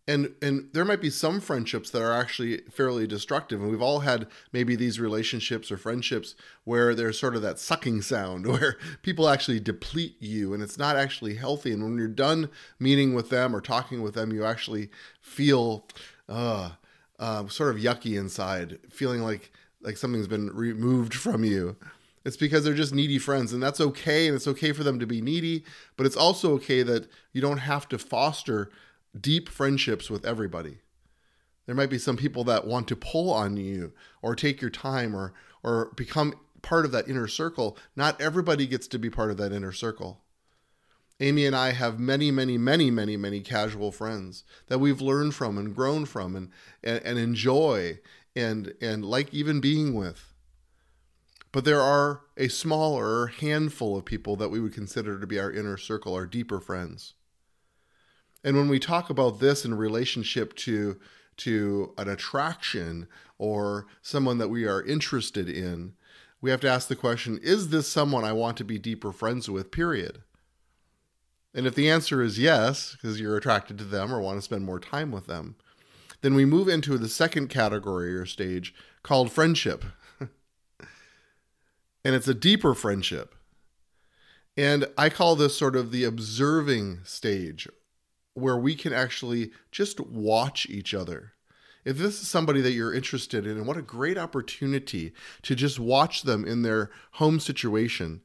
And 0.09 0.33
and 0.41 0.71
there 0.73 0.87
might 0.87 1.03
be 1.03 1.11
some 1.11 1.41
friendships 1.41 1.91
that 1.91 2.01
are 2.01 2.15
actually 2.15 2.63
fairly 2.71 3.07
destructive. 3.07 3.61
And 3.61 3.71
we've 3.71 3.83
all 3.83 4.01
had 4.01 4.29
maybe 4.51 4.77
these 4.77 4.99
relationships 4.99 5.71
or 5.71 5.77
friendships 5.77 6.35
where 6.65 6.95
there's 6.95 7.19
sort 7.19 7.37
of 7.37 7.43
that 7.43 7.59
sucking 7.59 8.01
sound 8.01 8.47
where 8.51 8.79
people 9.03 9.29
actually 9.29 9.61
deplete 9.61 10.17
you 10.21 10.55
and 10.55 10.63
it's 10.63 10.79
not 10.79 10.97
actually 10.97 11.35
healthy. 11.35 11.71
And 11.71 11.83
when 11.83 11.99
you're 11.99 12.09
done 12.09 12.49
meeting 12.79 13.13
with 13.13 13.29
them 13.29 13.55
or 13.55 13.61
talking 13.61 14.01
with 14.01 14.15
them 14.15 14.33
you 14.33 14.43
actually 14.47 14.89
feel 15.21 15.87
uh, 16.31 16.71
uh, 17.19 17.47
sort 17.49 17.77
of 17.77 17.83
yucky 17.83 18.19
inside 18.19 18.79
feeling 18.89 19.21
like 19.21 19.53
like 19.81 19.97
something's 19.97 20.29
been 20.29 20.51
removed 20.55 21.15
from 21.15 21.45
you 21.45 21.77
it's 22.25 22.37
because 22.37 22.65
they're 22.65 22.75
just 22.75 22.95
needy 22.95 23.19
friends 23.19 23.53
and 23.53 23.63
that's 23.63 23.81
okay 23.81 24.27
and 24.27 24.35
it's 24.35 24.49
okay 24.49 24.73
for 24.73 24.83
them 24.83 24.99
to 24.99 25.07
be 25.07 25.21
needy 25.21 25.65
but 25.97 26.07
it's 26.07 26.17
also 26.17 26.53
okay 26.55 26.83
that 26.83 27.09
you 27.33 27.41
don't 27.41 27.59
have 27.59 27.89
to 27.89 27.99
foster 27.99 28.71
deep 29.21 29.49
friendships 29.49 30.11
with 30.11 30.25
everybody. 30.25 30.79
There 31.67 31.75
might 31.75 31.91
be 31.91 31.99
some 31.99 32.17
people 32.17 32.45
that 32.45 32.67
want 32.67 32.87
to 32.89 32.97
pull 32.97 33.33
on 33.33 33.57
you 33.57 33.93
or 34.23 34.35
take 34.35 34.61
your 34.61 34.71
time 34.71 35.15
or 35.15 35.33
or 35.63 35.93
become 35.97 36.35
part 36.63 36.85
of 36.85 36.93
that 36.93 37.09
inner 37.09 37.27
circle. 37.27 37.77
Not 37.97 38.21
everybody 38.21 38.67
gets 38.67 38.87
to 38.89 38.99
be 38.99 39.11
part 39.11 39.31
of 39.31 39.37
that 39.39 39.53
inner 39.53 39.73
circle. 39.73 40.23
Amy 41.19 41.47
and 41.47 41.57
I 41.57 41.73
have 41.73 41.99
many, 41.99 42.31
many, 42.31 42.59
many, 42.59 42.91
many, 42.91 43.17
many 43.17 43.41
casual 43.41 43.91
friends 43.91 44.45
that 44.67 44.79
we've 44.79 45.01
learned 45.01 45.35
from 45.35 45.57
and 45.57 45.75
grown 45.75 46.05
from 46.05 46.37
and, 46.37 46.51
and, 46.85 47.03
and 47.05 47.19
enjoy 47.19 47.99
and 48.37 48.75
and 48.81 49.05
like 49.05 49.33
even 49.35 49.61
being 49.61 49.95
with. 49.95 50.33
But 51.51 51.65
there 51.65 51.81
are 51.81 52.21
a 52.37 52.49
smaller 52.49 53.29
handful 53.29 53.97
of 53.97 54.05
people 54.05 54.37
that 54.37 54.51
we 54.51 54.61
would 54.61 54.75
consider 54.75 55.19
to 55.19 55.27
be 55.27 55.41
our 55.41 55.51
inner 55.51 55.79
circle, 55.79 56.15
our 56.15 56.27
deeper 56.27 56.61
friends. 56.61 57.15
And 58.45 58.57
when 58.57 58.69
we 58.69 58.79
talk 58.79 59.09
about 59.09 59.41
this 59.41 59.65
in 59.65 59.75
relationship 59.75 60.55
to 60.57 61.01
to 61.39 61.95
an 61.99 62.09
attraction 62.09 63.09
or 63.39 63.87
someone 64.03 64.39
that 64.39 64.49
we 64.49 64.67
are 64.67 64.83
interested 64.83 65.49
in, 65.49 65.95
we 66.41 66.51
have 66.51 66.61
to 66.61 66.69
ask 66.69 66.89
the 66.89 66.97
question, 66.97 67.39
is 67.43 67.69
this 67.69 67.89
someone 67.89 68.25
I 68.25 68.33
want 68.33 68.57
to 68.59 68.65
be 68.65 68.79
deeper 68.79 69.13
friends 69.13 69.51
with, 69.51 69.71
period? 69.71 70.23
And 71.55 71.67
if 71.67 71.75
the 71.75 71.91
answer 71.91 72.23
is 72.23 72.39
yes, 72.39 72.93
because 72.93 73.19
you're 73.21 73.37
attracted 73.37 73.79
to 73.79 73.85
them 73.85 74.13
or 74.13 74.21
want 74.21 74.39
to 74.39 74.43
spend 74.43 74.65
more 74.65 74.81
time 74.81 75.11
with 75.11 75.27
them, 75.27 75.57
then 76.23 76.35
we 76.35 76.45
move 76.45 76.69
into 76.69 76.99
the 76.99 77.09
second 77.09 77.49
category 77.49 78.15
or 78.15 78.27
stage 78.27 78.75
called 79.03 79.31
friendship. 79.31 79.85
and 80.21 80.29
it's 82.15 82.29
a 82.29 82.35
deeper 82.35 82.75
friendship. 82.75 83.35
And 84.57 84.87
I 84.97 85.11
call 85.11 85.37
this 85.37 85.57
sort 85.57 85.77
of 85.77 85.91
the 85.91 86.05
observing 86.05 87.01
stage 87.05 87.69
where 88.35 88.57
we 88.57 88.75
can 88.75 88.93
actually 88.93 89.51
just 89.71 90.01
watch 90.01 90.67
each 90.69 90.95
other. 90.95 91.33
If 91.85 91.99
this 91.99 92.21
is 92.21 92.29
somebody 92.29 92.61
that 92.63 92.73
you're 92.73 92.93
interested 92.93 93.47
in, 93.47 93.57
and 93.57 93.67
what 93.67 93.77
a 93.77 93.83
great 93.83 94.19
opportunity 94.19 95.13
to 95.43 95.55
just 95.55 95.79
watch 95.79 96.23
them 96.23 96.45
in 96.45 96.63
their 96.63 96.91
home 97.13 97.39
situation 97.39 98.23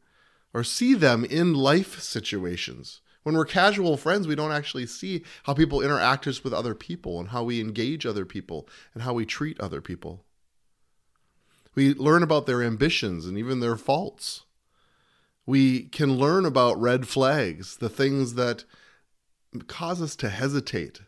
or 0.54 0.64
see 0.64 0.94
them 0.94 1.24
in 1.24 1.54
life 1.54 2.02
situations. 2.02 3.02
When 3.24 3.36
we're 3.36 3.46
casual 3.46 3.98
friends, 3.98 4.28
we 4.28 4.36
don't 4.36 4.52
actually 4.52 4.88
see 4.88 5.24
how 5.44 5.54
people 5.54 5.82
interact 5.82 6.26
with 6.26 6.54
other 6.54 6.74
people 6.74 7.20
and 7.20 7.30
how 7.30 7.44
we 7.44 7.60
engage 7.60 8.06
other 8.06 8.26
people 8.26 8.68
and 8.94 9.04
how 9.04 9.14
we 9.14 9.26
treat 9.26 9.60
other 9.60 9.82
people. 9.82 10.24
We 11.76 11.94
learn 11.94 12.24
about 12.24 12.48
their 12.48 12.64
ambitions 12.64 13.26
and 13.26 13.38
even 13.38 13.60
their 13.60 13.78
faults. 13.78 14.44
We 15.46 15.84
can 15.84 16.18
learn 16.18 16.46
about 16.46 16.82
red 16.82 17.08
flags, 17.08 17.78
the 17.78 17.90
things 17.90 18.34
that 18.36 18.66
cause 19.68 20.02
us 20.02 20.16
to 20.18 20.30
hesitate. 20.30 21.02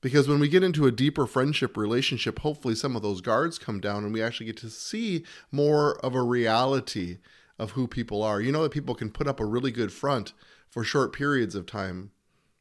Because 0.00 0.28
when 0.28 0.40
we 0.40 0.48
get 0.48 0.62
into 0.62 0.86
a 0.86 0.92
deeper 0.92 1.26
friendship 1.26 1.76
relationship, 1.76 2.38
hopefully 2.38 2.74
some 2.74 2.96
of 2.96 3.02
those 3.02 3.20
guards 3.20 3.58
come 3.58 3.80
down 3.80 4.04
and 4.04 4.14
we 4.14 4.22
actually 4.22 4.46
get 4.46 4.56
to 4.58 4.70
see 4.70 5.24
more 5.52 5.98
of 6.04 6.14
a 6.14 6.22
reality 6.22 7.18
of 7.58 7.72
who 7.72 7.86
people 7.86 8.22
are. 8.22 8.40
You 8.40 8.52
know 8.52 8.62
that 8.62 8.72
people 8.72 8.94
can 8.94 9.10
put 9.10 9.26
up 9.26 9.40
a 9.40 9.44
really 9.44 9.70
good 9.70 9.92
front 9.92 10.32
for 10.70 10.84
short 10.84 11.12
periods 11.12 11.54
of 11.54 11.66
time, 11.66 12.12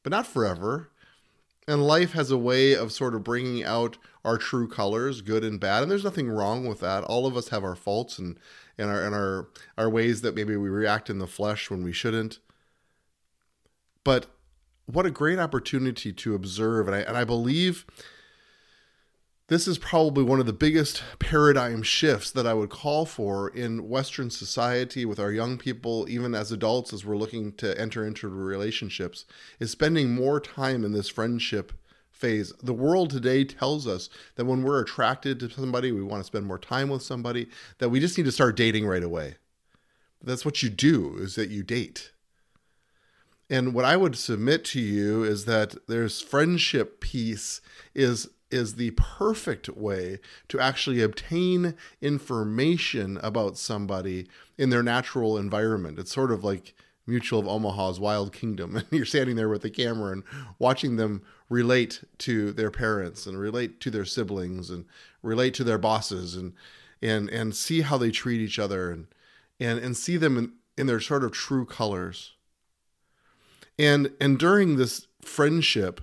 but 0.04 0.12
not 0.12 0.28
forever. 0.28 0.90
And 1.68 1.86
life 1.86 2.14
has 2.14 2.32
a 2.32 2.38
way 2.38 2.74
of 2.74 2.92
sort 2.92 3.14
of 3.14 3.24
bringing 3.24 3.64
out 3.64 3.98
our 4.26 4.38
true 4.38 4.68
colors, 4.68 5.22
good 5.22 5.44
and 5.44 5.60
bad. 5.60 5.84
And 5.84 5.92
there's 5.92 6.04
nothing 6.04 6.30
wrong 6.30 6.66
with 6.66 6.80
that. 6.80 7.04
All 7.04 7.28
of 7.28 7.38
us 7.38 7.50
have 7.50 7.64
our 7.64 7.76
faults 7.76 8.18
and, 8.18 8.40
and, 8.78 8.90
our, 8.90 9.04
and 9.04 9.14
our, 9.14 9.50
our 9.78 9.90
ways 9.90 10.22
that 10.22 10.36
maybe 10.36 10.56
we 10.56 10.70
react 10.70 11.10
in 11.12 11.20
the 11.20 11.28
flesh 11.28 11.70
when 11.70 11.84
we 11.84 11.94
shouldn't. 11.94 12.40
But 14.04 14.26
what 14.88 15.06
a 15.06 15.12
great 15.12 15.38
opportunity 15.38 16.12
to 16.12 16.34
observe. 16.34 16.88
And 16.88 16.96
I, 16.96 17.00
and 17.02 17.16
I 17.16 17.24
believe 17.24 17.86
this 19.50 19.68
is 19.68 19.80
probably 19.80 20.24
one 20.24 20.40
of 20.40 20.46
the 20.46 20.54
biggest 20.54 21.04
paradigm 21.18 21.82
shifts 21.82 22.30
that 22.32 22.46
I 22.46 22.54
would 22.54 22.70
call 22.70 23.06
for 23.06 23.50
in 23.50 23.90
Western 23.90 24.30
society 24.30 25.06
with 25.06 25.20
our 25.20 25.32
young 25.32 25.58
people, 25.58 26.06
even 26.08 26.36
as 26.36 26.52
adults, 26.52 26.94
as 26.94 27.04
we're 27.04 27.18
looking 27.18 27.54
to 27.54 27.80
enter 27.80 28.06
into 28.06 28.30
relationships, 28.30 29.26
is 29.60 29.72
spending 29.72 30.14
more 30.14 30.40
time 30.40 30.86
in 30.86 30.92
this 30.92 31.10
friendship 31.10 31.74
phase. 32.12 32.54
The 32.62 32.74
world 32.74 33.10
today 33.10 33.44
tells 33.44 33.88
us 33.88 34.10
that 34.36 34.46
when 34.46 34.62
we're 34.62 34.82
attracted 34.82 35.40
to 35.40 35.50
somebody, 35.50 35.92
we 35.92 36.04
want 36.04 36.22
to 36.22 36.28
spend 36.28 36.46
more 36.46 36.60
time 36.60 36.90
with 36.90 37.02
somebody, 37.02 37.50
that 37.80 37.90
we 37.90 38.00
just 38.00 38.18
need 38.18 38.26
to 38.26 38.32
start 38.32 38.56
dating 38.56 38.86
right 38.86 39.04
away. 39.04 39.36
That's 40.24 40.46
what 40.46 40.62
you 40.62 40.70
do, 40.70 41.18
is 41.18 41.34
that 41.36 41.50
you 41.50 41.64
date. 41.64 42.12
And 43.50 43.74
what 43.74 43.86
I 43.86 43.98
would 43.98 44.16
submit 44.16 44.64
to 44.66 44.80
you 44.80 45.24
is 45.24 45.46
that 45.46 45.88
there's 45.88 46.22
friendship 46.22 47.02
piece 47.02 47.62
is 47.96 48.30
is 48.52 48.76
the 48.76 48.92
perfect 48.92 49.70
way 49.70 50.20
to 50.48 50.60
actually 50.60 51.02
obtain 51.02 51.76
information 52.02 53.18
about 53.22 53.58
somebody 53.58 54.28
in 54.58 54.70
their 54.70 54.84
natural 54.84 55.38
environment. 55.38 56.00
It's 56.00 56.14
sort 56.14 56.32
of 56.32 56.44
like 56.44 56.74
Mutual 57.10 57.40
of 57.40 57.48
Omaha's 57.48 58.00
Wild 58.00 58.32
Kingdom. 58.32 58.76
And 58.78 58.86
you're 58.92 59.06
standing 59.06 59.36
there 59.36 59.50
with 59.50 59.64
the 59.64 59.70
camera 59.70 60.12
and 60.12 60.24
watching 60.60 60.96
them 60.96 61.24
relate 61.50 62.04
to 62.20 62.52
their 62.54 62.72
parents 62.72 63.26
and 63.26 63.40
relate 63.40 63.80
to 63.82 63.92
their 63.92 64.06
siblings 64.06 64.70
and 64.70 64.86
relate 65.22 65.54
to 65.56 65.64
their 65.64 65.80
bosses 65.80 66.36
and 66.36 66.54
and 67.02 67.30
and 67.30 67.56
see 67.56 67.82
how 67.82 67.98
they 67.98 68.12
treat 68.12 68.40
each 68.40 68.60
other 68.60 68.92
and 68.92 69.08
and 69.60 69.80
and 69.80 69.98
see 69.98 70.18
them 70.18 70.38
in, 70.38 70.54
in 70.78 70.88
their 70.88 71.00
sort 71.00 71.24
of 71.24 71.32
true 71.32 71.66
colors 71.66 72.34
and 73.80 74.12
and 74.22 74.38
during 74.38 74.76
this 74.76 75.08
friendship 75.22 76.02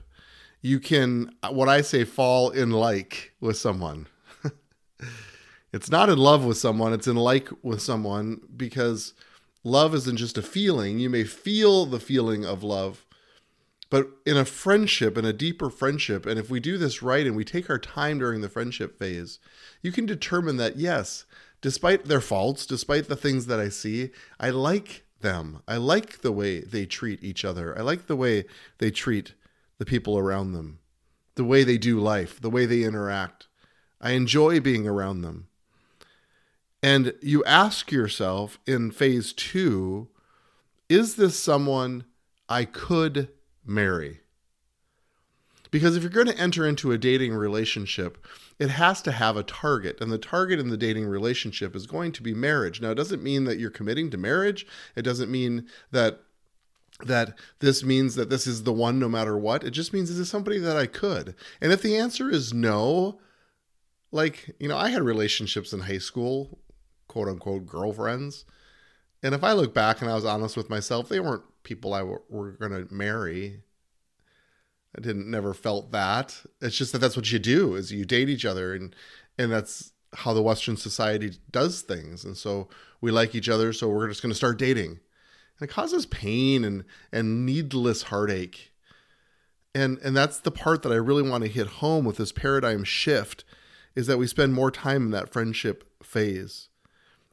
you 0.61 0.81
can 0.81 1.31
what 1.51 1.69
i 1.69 1.81
say 1.81 2.05
fall 2.05 2.51
in 2.51 2.71
like 2.71 3.33
with 3.41 3.57
someone 3.57 4.07
it's 5.73 5.91
not 5.91 6.09
in 6.09 6.19
love 6.19 6.45
with 6.45 6.57
someone 6.57 6.93
it's 6.93 7.07
in 7.07 7.17
like 7.17 7.49
with 7.63 7.81
someone 7.81 8.41
because 8.57 9.15
love 9.65 9.95
isn't 9.95 10.17
just 10.17 10.39
a 10.39 10.43
feeling 10.43 10.99
you 10.99 11.11
may 11.11 11.25
feel 11.25 11.87
the 11.87 12.01
feeling 12.01 12.45
of 12.45 12.63
love 12.63 13.05
but 13.89 14.09
in 14.25 14.37
a 14.37 14.45
friendship 14.45 15.17
in 15.17 15.25
a 15.25 15.33
deeper 15.33 15.71
friendship 15.71 16.27
and 16.27 16.39
if 16.39 16.51
we 16.51 16.61
do 16.61 16.79
this 16.79 17.03
right 17.03 17.27
and 17.27 17.37
we 17.37 17.45
take 17.45 17.71
our 17.71 17.79
time 17.79 18.19
during 18.19 18.41
the 18.41 18.49
friendship 18.49 18.99
phase 18.99 19.39
you 19.83 19.93
can 19.93 20.07
determine 20.07 20.57
that 20.57 20.77
yes 20.77 21.25
despite 21.61 22.05
their 22.05 22.21
faults 22.21 22.67
despite 22.67 23.09
the 23.09 23.17
things 23.17 23.47
that 23.47 23.61
i 23.61 23.69
see 23.69 24.11
i 24.41 24.51
like 24.51 25.07
them. 25.21 25.63
I 25.67 25.77
like 25.77 26.21
the 26.21 26.33
way 26.33 26.61
they 26.61 26.87
treat 26.87 27.23
each 27.23 27.45
other. 27.45 27.77
I 27.77 27.83
like 27.83 28.07
the 28.07 28.17
way 28.17 28.45
they 28.79 28.91
treat 28.91 29.35
the 29.79 29.85
people 29.85 30.19
around 30.19 30.53
them, 30.53 30.79
the 31.35 31.45
way 31.45 31.65
they 31.65 31.79
do 31.79 32.01
life, 32.01 32.41
the 32.41 32.51
way 32.51 32.67
they 32.67 32.83
interact. 32.83 33.47
I 34.01 34.13
enjoy 34.13 34.61
being 34.61 34.87
around 34.87 35.23
them. 35.23 35.49
And 36.83 37.15
you 37.21 37.45
ask 37.45 37.91
yourself 37.91 38.59
in 38.67 38.91
phase 38.91 39.33
two 39.33 40.09
is 40.89 41.17
this 41.17 41.37
someone 41.37 42.05
I 42.49 42.65
could 42.65 43.29
marry? 43.65 44.21
Because 45.73 45.97
if 45.97 46.03
you're 46.03 46.11
going 46.11 46.29
to 46.29 46.39
enter 46.39 46.67
into 46.67 46.93
a 46.93 46.99
dating 46.99 47.35
relationship, 47.35 48.25
it 48.59 48.71
has 48.71 49.03
to 49.03 49.13
have 49.13 49.37
a 49.37 49.43
target. 49.43 50.01
And 50.01 50.13
the 50.13 50.19
target 50.19 50.61
in 50.61 50.69
the 50.69 50.77
dating 50.77 51.07
relationship 51.07 51.75
is 51.75 51.87
going 51.87 52.13
to 52.13 52.23
be 52.23 52.35
marriage. 52.35 52.81
Now, 52.81 52.93
it 52.93 52.95
doesn't 52.97 53.23
mean 53.23 53.45
that 53.45 53.59
you're 53.59 53.71
committing 53.71 54.11
to 54.11 54.17
marriage. 54.17 54.67
It 54.95 55.03
doesn't 55.03 55.31
mean 55.31 55.67
that 55.91 56.21
that 57.05 57.39
this 57.59 57.85
means 57.85 58.15
that 58.15 58.31
this 58.31 58.47
is 58.47 58.63
the 58.63 58.73
one 58.73 58.99
no 58.99 59.09
matter 59.09 59.37
what. 59.37 59.65
It 59.65 59.71
just 59.71 59.93
means 59.93 60.11
is 60.11 60.19
this 60.19 60.31
somebody 60.31 60.59
that 60.59 60.77
I 60.77 60.87
could? 60.87 61.35
And 61.61 61.73
if 61.73 61.83
the 61.83 61.97
answer 61.97 62.31
is 62.31 62.55
no, 62.55 63.21
like, 64.13 64.55
you 64.59 64.69
know, 64.69 64.77
I 64.77 64.89
had 64.89 65.03
relationships 65.03 65.73
in 65.73 65.81
high 65.81 65.99
school, 65.99 66.59
quote 67.09 67.29
unquote 67.29 67.67
girlfriends. 67.67 68.45
And 69.23 69.35
if 69.35 69.45
I 69.45 69.53
look 69.53 69.75
back 69.75 70.01
and 70.01 70.11
I 70.11 70.15
was 70.15 70.25
honest 70.25 70.57
with 70.57 70.71
myself, 70.71 71.09
they 71.09 71.21
weren't 71.21 71.43
people 71.63 71.93
I 71.93 72.03
were, 72.03 72.23
were 72.29 72.53
going 72.53 72.73
to 72.73 72.93
marry. 72.93 73.61
I 74.97 75.01
didn't 75.01 75.31
never 75.31 75.53
felt 75.53 75.93
that. 75.93 76.41
It's 76.61 76.77
just 76.77 76.93
that 76.93 76.99
that's 76.99 77.17
what 77.17 77.31
you 77.31 77.39
do 77.39 77.75
is 77.75 77.93
you 77.93 78.07
date 78.07 78.31
each 78.31 78.47
other 78.47 78.75
and 78.75 78.95
and 79.39 79.53
that's 79.53 79.93
how 80.15 80.33
the 80.33 80.43
Western 80.43 80.79
society 80.79 81.33
does 81.51 81.83
things. 81.83 82.25
And 82.25 82.37
so 82.37 82.69
we 83.03 83.11
like 83.11 83.35
each 83.35 83.51
other, 83.51 83.73
so 83.75 83.89
we're 83.89 84.09
just 84.09 84.23
going 84.23 84.31
to 84.31 84.37
start 84.37 84.59
dating. 84.59 85.01
And 85.59 85.69
it 85.69 85.73
causes 85.73 86.07
pain 86.07 86.65
and, 86.65 86.85
and 87.13 87.47
needless 87.47 88.05
heartache. 88.05 88.73
And, 89.75 89.99
and 89.99 90.17
that's 90.17 90.41
the 90.41 90.51
part 90.51 90.83
that 90.83 90.93
I 90.93 90.97
really 90.97 91.29
want 91.29 91.45
to 91.45 91.51
hit 91.51 91.67
home 91.67 92.05
with 92.05 92.17
this 92.17 92.33
paradigm 92.33 92.85
shift 92.85 93.45
is 93.95 94.07
that 94.07 94.19
we 94.19 94.27
spend 94.27 94.55
more 94.55 94.71
time 94.71 95.07
in 95.07 95.11
that 95.11 95.33
friendship 95.33 95.85
phase. 96.03 96.69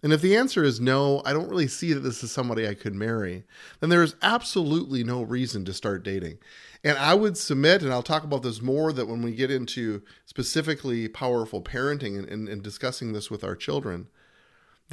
And 0.02 0.12
if 0.12 0.22
the 0.22 0.36
answer 0.36 0.66
is 0.66 0.82
no, 0.82 1.22
I 1.26 1.32
don't 1.32 1.50
really 1.50 1.70
see 1.70 1.94
that 1.94 2.02
this 2.02 2.22
is 2.24 2.32
somebody 2.32 2.68
I 2.68 2.74
could 2.74 2.94
marry, 2.94 3.46
then 3.80 3.90
there 3.90 4.04
is 4.04 4.16
absolutely 4.22 5.04
no 5.04 5.22
reason 5.22 5.64
to 5.64 5.74
start 5.74 6.04
dating. 6.04 6.40
And 6.84 6.98
I 6.98 7.14
would 7.14 7.38
submit, 7.38 7.82
and 7.82 7.94
I'll 7.94 8.04
talk 8.04 8.26
about 8.26 8.44
this 8.44 8.62
more, 8.62 8.92
that 8.92 9.08
when 9.08 9.22
we 9.22 9.34
get 9.34 9.50
into 9.50 10.02
specifically 10.26 11.08
powerful 11.08 11.62
parenting 11.62 12.20
and, 12.20 12.28
and, 12.28 12.50
and 12.50 12.62
discussing 12.62 13.14
this 13.14 13.32
with 13.32 13.46
our 13.46 13.56
children, 13.56 14.08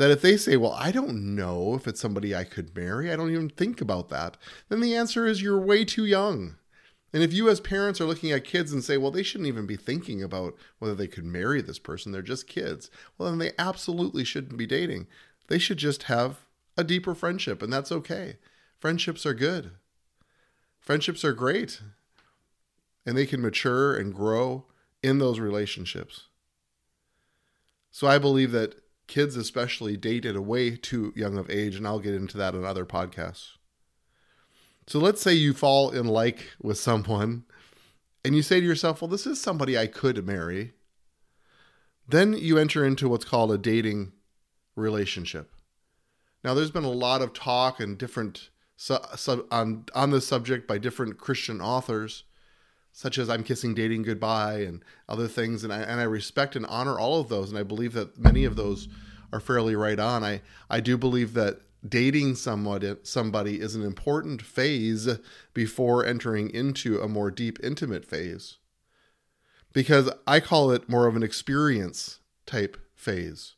that 0.00 0.10
if 0.10 0.22
they 0.22 0.38
say, 0.38 0.56
Well, 0.56 0.72
I 0.72 0.92
don't 0.92 1.34
know 1.36 1.74
if 1.74 1.86
it's 1.86 2.00
somebody 2.00 2.34
I 2.34 2.44
could 2.44 2.74
marry, 2.74 3.12
I 3.12 3.16
don't 3.16 3.30
even 3.30 3.50
think 3.50 3.82
about 3.82 4.08
that, 4.08 4.38
then 4.70 4.80
the 4.80 4.96
answer 4.96 5.26
is 5.26 5.42
you're 5.42 5.60
way 5.60 5.84
too 5.84 6.06
young. 6.06 6.56
And 7.12 7.22
if 7.22 7.34
you, 7.34 7.50
as 7.50 7.60
parents, 7.60 8.00
are 8.00 8.06
looking 8.06 8.32
at 8.32 8.44
kids 8.44 8.72
and 8.72 8.82
say, 8.82 8.96
well, 8.96 9.10
they 9.10 9.22
shouldn't 9.22 9.48
even 9.48 9.66
be 9.66 9.76
thinking 9.76 10.22
about 10.22 10.54
whether 10.78 10.94
they 10.94 11.06
could 11.06 11.26
marry 11.26 11.60
this 11.60 11.78
person, 11.78 12.12
they're 12.12 12.22
just 12.22 12.46
kids, 12.46 12.90
well, 13.18 13.28
then 13.28 13.38
they 13.38 13.52
absolutely 13.58 14.24
shouldn't 14.24 14.56
be 14.56 14.66
dating. 14.66 15.06
They 15.48 15.58
should 15.58 15.76
just 15.76 16.04
have 16.04 16.46
a 16.78 16.84
deeper 16.84 17.14
friendship, 17.14 17.60
and 17.60 17.70
that's 17.70 17.92
okay. 17.92 18.38
Friendships 18.78 19.26
are 19.26 19.34
good, 19.34 19.72
friendships 20.80 21.26
are 21.26 21.34
great, 21.34 21.82
and 23.04 23.18
they 23.18 23.26
can 23.26 23.42
mature 23.42 23.94
and 23.94 24.14
grow 24.14 24.64
in 25.02 25.18
those 25.18 25.38
relationships. 25.38 26.28
So 27.90 28.06
I 28.06 28.16
believe 28.16 28.52
that 28.52 28.79
kids, 29.10 29.36
especially, 29.36 29.96
date 29.96 30.24
at 30.24 30.36
a 30.36 30.40
way 30.40 30.76
too 30.76 31.12
young 31.14 31.36
of 31.36 31.50
age, 31.50 31.76
and 31.76 31.86
I'll 31.86 31.98
get 31.98 32.14
into 32.14 32.38
that 32.38 32.54
in 32.54 32.64
other 32.64 32.86
podcasts. 32.86 33.56
So 34.86 34.98
let's 34.98 35.20
say 35.20 35.34
you 35.34 35.52
fall 35.52 35.90
in 35.90 36.06
like 36.06 36.52
with 36.62 36.78
someone 36.78 37.44
and 38.24 38.34
you 38.34 38.42
say 38.42 38.60
to 38.60 38.66
yourself, 38.66 39.02
well, 39.02 39.08
this 39.08 39.26
is 39.26 39.40
somebody 39.40 39.76
I 39.76 39.86
could 39.86 40.26
marry. 40.26 40.72
Then 42.08 42.32
you 42.32 42.56
enter 42.56 42.84
into 42.84 43.08
what's 43.08 43.24
called 43.24 43.52
a 43.52 43.58
dating 43.58 44.12
relationship. 44.74 45.52
Now, 46.42 46.54
there's 46.54 46.70
been 46.70 46.84
a 46.84 46.90
lot 46.90 47.22
of 47.22 47.32
talk 47.32 47.80
and 47.80 47.98
different 47.98 48.50
su- 48.76 48.96
su- 49.16 49.46
on 49.50 49.84
on 49.94 50.10
this 50.10 50.26
subject 50.26 50.66
by 50.66 50.78
different 50.78 51.18
Christian 51.18 51.60
authors, 51.60 52.24
such 52.92 53.18
as 53.18 53.28
"I'm 53.30 53.44
Kissing 53.44 53.74
Dating 53.74 54.02
Goodbye" 54.02 54.60
and 54.60 54.84
other 55.08 55.28
things, 55.28 55.64
and 55.64 55.72
I 55.72 55.80
and 55.80 56.00
I 56.00 56.04
respect 56.04 56.56
and 56.56 56.66
honor 56.66 56.98
all 56.98 57.20
of 57.20 57.28
those, 57.28 57.50
and 57.50 57.58
I 57.58 57.62
believe 57.62 57.92
that 57.94 58.18
many 58.18 58.44
of 58.44 58.56
those 58.56 58.88
are 59.32 59.40
fairly 59.40 59.76
right 59.76 59.98
on. 59.98 60.24
I 60.24 60.42
I 60.68 60.80
do 60.80 60.96
believe 60.96 61.34
that 61.34 61.60
dating 61.86 62.34
somebody 62.34 62.94
somebody 63.02 63.60
is 63.60 63.74
an 63.74 63.82
important 63.82 64.42
phase 64.42 65.08
before 65.54 66.04
entering 66.04 66.50
into 66.50 67.00
a 67.00 67.08
more 67.08 67.30
deep 67.30 67.58
intimate 67.62 68.04
phase 68.04 68.58
because 69.72 70.10
i 70.26 70.40
call 70.40 70.70
it 70.70 70.88
more 70.88 71.06
of 71.06 71.16
an 71.16 71.22
experience 71.22 72.20
type 72.44 72.76
phase 72.94 73.54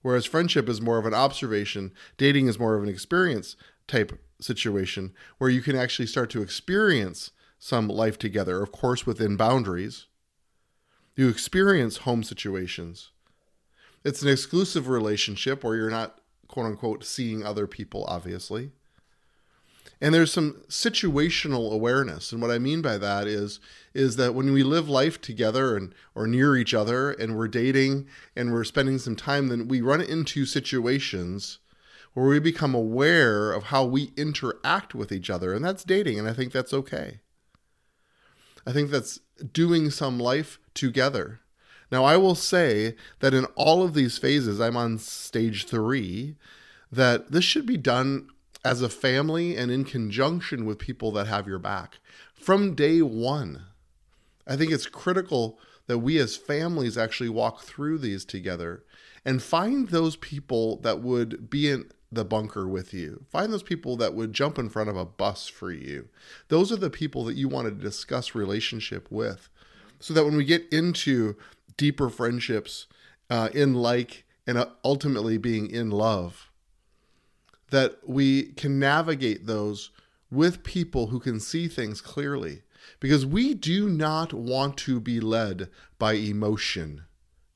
whereas 0.00 0.24
friendship 0.24 0.68
is 0.68 0.80
more 0.80 0.96
of 0.96 1.04
an 1.04 1.12
observation 1.12 1.92
dating 2.16 2.46
is 2.46 2.58
more 2.58 2.76
of 2.76 2.82
an 2.82 2.88
experience 2.88 3.56
type 3.86 4.18
situation 4.40 5.12
where 5.38 5.50
you 5.50 5.60
can 5.60 5.76
actually 5.76 6.06
start 6.06 6.30
to 6.30 6.42
experience 6.42 7.30
some 7.66 7.88
life 7.88 8.18
together 8.18 8.62
of 8.62 8.72
course 8.72 9.06
within 9.06 9.36
boundaries 9.36 10.06
you 11.16 11.28
experience 11.28 11.98
home 11.98 12.22
situations 12.22 13.10
it's 14.06 14.22
an 14.22 14.28
exclusive 14.28 14.86
relationship 14.86 15.64
where 15.64 15.74
you're 15.74 15.90
not 15.90 16.20
quote 16.46 16.66
unquote 16.66 17.04
seeing 17.04 17.44
other 17.44 17.66
people, 17.66 18.04
obviously. 18.06 18.70
And 20.00 20.14
there's 20.14 20.32
some 20.32 20.62
situational 20.68 21.72
awareness. 21.72 22.30
And 22.30 22.40
what 22.40 22.50
I 22.50 22.58
mean 22.58 22.82
by 22.82 22.98
that 22.98 23.26
is 23.26 23.60
is 23.94 24.16
that 24.16 24.34
when 24.34 24.52
we 24.52 24.62
live 24.62 24.88
life 24.88 25.20
together 25.20 25.76
and 25.76 25.94
or 26.14 26.26
near 26.26 26.54
each 26.56 26.72
other 26.74 27.10
and 27.10 27.36
we're 27.36 27.48
dating 27.48 28.06
and 28.36 28.52
we're 28.52 28.64
spending 28.64 28.98
some 28.98 29.16
time, 29.16 29.48
then 29.48 29.68
we 29.68 29.80
run 29.80 30.00
into 30.00 30.44
situations 30.44 31.58
where 32.12 32.26
we 32.26 32.38
become 32.38 32.74
aware 32.74 33.52
of 33.52 33.64
how 33.64 33.84
we 33.84 34.12
interact 34.16 34.94
with 34.94 35.10
each 35.10 35.30
other. 35.30 35.52
And 35.52 35.64
that's 35.64 35.84
dating. 35.84 36.18
And 36.18 36.28
I 36.28 36.32
think 36.32 36.52
that's 36.52 36.72
okay. 36.72 37.20
I 38.66 38.72
think 38.72 38.90
that's 38.90 39.20
doing 39.52 39.90
some 39.90 40.18
life 40.18 40.58
together. 40.74 41.40
Now, 41.90 42.04
I 42.04 42.16
will 42.16 42.34
say 42.34 42.96
that 43.20 43.32
in 43.32 43.44
all 43.54 43.82
of 43.82 43.94
these 43.94 44.18
phases, 44.18 44.60
I'm 44.60 44.76
on 44.76 44.98
stage 44.98 45.66
three, 45.66 46.34
that 46.90 47.30
this 47.30 47.44
should 47.44 47.66
be 47.66 47.76
done 47.76 48.28
as 48.64 48.82
a 48.82 48.88
family 48.88 49.56
and 49.56 49.70
in 49.70 49.84
conjunction 49.84 50.66
with 50.66 50.78
people 50.80 51.12
that 51.12 51.28
have 51.28 51.46
your 51.46 51.60
back 51.60 51.98
from 52.34 52.74
day 52.74 53.00
one. 53.02 53.62
I 54.46 54.56
think 54.56 54.72
it's 54.72 54.86
critical 54.86 55.58
that 55.86 55.98
we 55.98 56.18
as 56.18 56.36
families 56.36 56.98
actually 56.98 57.28
walk 57.28 57.62
through 57.62 57.98
these 57.98 58.24
together 58.24 58.82
and 59.24 59.42
find 59.42 59.88
those 59.88 60.16
people 60.16 60.78
that 60.78 61.00
would 61.00 61.48
be 61.48 61.70
in 61.70 61.90
the 62.10 62.24
bunker 62.24 62.68
with 62.68 62.94
you. 62.94 63.24
Find 63.28 63.52
those 63.52 63.62
people 63.62 63.96
that 63.96 64.14
would 64.14 64.32
jump 64.32 64.58
in 64.58 64.68
front 64.68 64.88
of 64.88 64.96
a 64.96 65.04
bus 65.04 65.48
for 65.48 65.72
you. 65.72 66.08
Those 66.48 66.70
are 66.70 66.76
the 66.76 66.90
people 66.90 67.24
that 67.24 67.36
you 67.36 67.48
want 67.48 67.66
to 67.66 67.72
discuss 67.72 68.34
relationship 68.34 69.08
with. 69.10 69.48
So 69.98 70.14
that 70.14 70.24
when 70.24 70.36
we 70.36 70.44
get 70.44 70.66
into 70.72 71.36
deeper 71.76 72.08
friendships 72.08 72.86
uh, 73.30 73.48
in 73.52 73.74
like 73.74 74.24
and 74.46 74.58
uh, 74.58 74.66
ultimately 74.84 75.38
being 75.38 75.70
in 75.70 75.90
love 75.90 76.50
that 77.70 77.98
we 78.06 78.44
can 78.52 78.78
navigate 78.78 79.46
those 79.46 79.90
with 80.30 80.62
people 80.62 81.08
who 81.08 81.18
can 81.18 81.40
see 81.40 81.66
things 81.66 82.00
clearly 82.00 82.62
because 83.00 83.26
we 83.26 83.54
do 83.54 83.88
not 83.88 84.32
want 84.32 84.76
to 84.76 85.00
be 85.00 85.18
led 85.18 85.68
by 85.98 86.12
emotion 86.12 87.02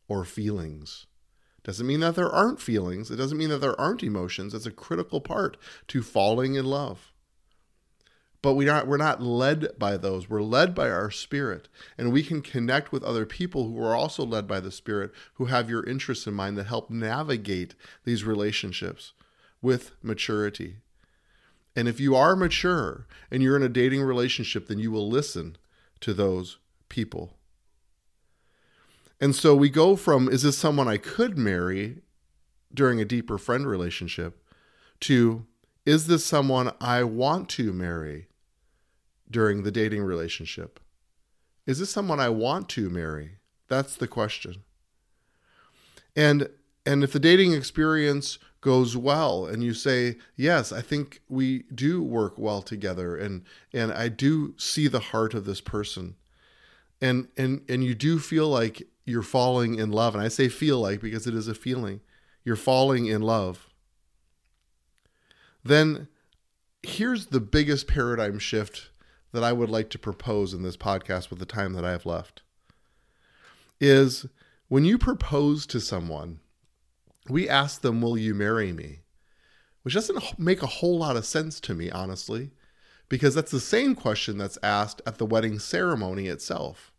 or 0.08 0.24
feelings 0.24 1.06
doesn't 1.70 1.86
mean 1.86 2.00
that 2.00 2.16
there 2.16 2.28
aren't 2.28 2.60
feelings. 2.60 3.12
It 3.12 3.16
doesn't 3.16 3.38
mean 3.38 3.50
that 3.50 3.60
there 3.60 3.80
aren't 3.80 4.02
emotions. 4.02 4.54
It's 4.54 4.66
a 4.66 4.72
critical 4.72 5.20
part 5.20 5.56
to 5.86 6.02
falling 6.02 6.56
in 6.56 6.64
love. 6.64 7.12
But 8.42 8.54
we 8.54 8.68
are 8.68 8.84
we're 8.84 8.96
not 8.96 9.22
led 9.22 9.78
by 9.78 9.96
those. 9.96 10.28
We're 10.28 10.42
led 10.42 10.74
by 10.74 10.90
our 10.90 11.12
spirit. 11.12 11.68
And 11.96 12.12
we 12.12 12.24
can 12.24 12.42
connect 12.42 12.90
with 12.90 13.04
other 13.04 13.24
people 13.24 13.68
who 13.68 13.80
are 13.84 13.94
also 13.94 14.26
led 14.26 14.48
by 14.48 14.58
the 14.58 14.72
spirit 14.72 15.12
who 15.34 15.44
have 15.44 15.70
your 15.70 15.84
interests 15.84 16.26
in 16.26 16.34
mind 16.34 16.58
that 16.58 16.66
help 16.66 16.90
navigate 16.90 17.76
these 18.02 18.24
relationships 18.24 19.12
with 19.62 19.92
maturity. 20.02 20.78
And 21.76 21.86
if 21.86 22.00
you 22.00 22.16
are 22.16 22.34
mature 22.34 23.06
and 23.30 23.44
you're 23.44 23.56
in 23.56 23.62
a 23.62 23.68
dating 23.68 24.02
relationship 24.02 24.66
then 24.66 24.80
you 24.80 24.90
will 24.90 25.08
listen 25.08 25.56
to 26.00 26.12
those 26.12 26.58
people 26.88 27.36
and 29.20 29.34
so 29.34 29.54
we 29.54 29.68
go 29.68 29.96
from 29.96 30.28
is 30.28 30.42
this 30.42 30.58
someone 30.58 30.88
i 30.88 30.96
could 30.96 31.36
marry 31.36 32.02
during 32.72 33.00
a 33.00 33.04
deeper 33.04 33.38
friend 33.38 33.66
relationship 33.66 34.42
to 35.00 35.46
is 35.86 36.06
this 36.06 36.24
someone 36.24 36.72
I 36.80 37.04
want 37.04 37.48
to 37.50 37.72
marry 37.72 38.28
during 39.30 39.62
the 39.62 39.70
dating 39.70 40.02
relationship? 40.02 40.78
Is 41.66 41.78
this 41.78 41.90
someone 41.90 42.20
I 42.20 42.28
want 42.28 42.68
to 42.70 42.90
marry? 42.90 43.38
That's 43.68 43.96
the 43.96 44.08
question. 44.08 44.62
And 46.14 46.48
and 46.86 47.04
if 47.04 47.12
the 47.12 47.20
dating 47.20 47.52
experience 47.52 48.38
goes 48.60 48.96
well 48.96 49.46
and 49.46 49.62
you 49.62 49.72
say, 49.74 50.16
"Yes, 50.36 50.72
I 50.72 50.82
think 50.82 51.22
we 51.28 51.64
do 51.74 52.02
work 52.02 52.36
well 52.36 52.62
together 52.62 53.16
and 53.16 53.44
and 53.72 53.92
I 53.92 54.08
do 54.08 54.54
see 54.58 54.86
the 54.86 55.00
heart 55.00 55.34
of 55.34 55.44
this 55.44 55.60
person." 55.60 56.16
And 57.00 57.28
and 57.36 57.62
and 57.68 57.82
you 57.82 57.94
do 57.94 58.18
feel 58.18 58.48
like 58.48 58.82
you're 59.10 59.22
falling 59.22 59.78
in 59.78 59.90
love. 59.90 60.14
And 60.14 60.22
I 60.22 60.28
say 60.28 60.48
feel 60.48 60.80
like 60.80 61.00
because 61.00 61.26
it 61.26 61.34
is 61.34 61.48
a 61.48 61.54
feeling. 61.54 62.00
You're 62.44 62.56
falling 62.56 63.06
in 63.06 63.20
love. 63.22 63.68
Then 65.62 66.08
here's 66.82 67.26
the 67.26 67.40
biggest 67.40 67.86
paradigm 67.86 68.38
shift 68.38 68.90
that 69.32 69.44
I 69.44 69.52
would 69.52 69.70
like 69.70 69.90
to 69.90 69.98
propose 69.98 70.54
in 70.54 70.62
this 70.62 70.76
podcast 70.76 71.30
with 71.30 71.38
the 71.38 71.46
time 71.46 71.74
that 71.74 71.84
I 71.84 71.90
have 71.90 72.06
left 72.06 72.42
is 73.80 74.26
when 74.68 74.84
you 74.84 74.98
propose 74.98 75.66
to 75.66 75.80
someone, 75.80 76.40
we 77.28 77.48
ask 77.48 77.80
them, 77.80 78.00
Will 78.00 78.18
you 78.18 78.34
marry 78.34 78.72
me? 78.72 79.00
Which 79.82 79.94
doesn't 79.94 80.38
make 80.38 80.62
a 80.62 80.66
whole 80.66 80.98
lot 80.98 81.16
of 81.16 81.24
sense 81.24 81.58
to 81.60 81.74
me, 81.74 81.90
honestly, 81.90 82.50
because 83.08 83.34
that's 83.34 83.50
the 83.50 83.60
same 83.60 83.94
question 83.94 84.36
that's 84.36 84.58
asked 84.62 85.00
at 85.06 85.18
the 85.18 85.26
wedding 85.26 85.58
ceremony 85.58 86.26
itself. 86.26 86.89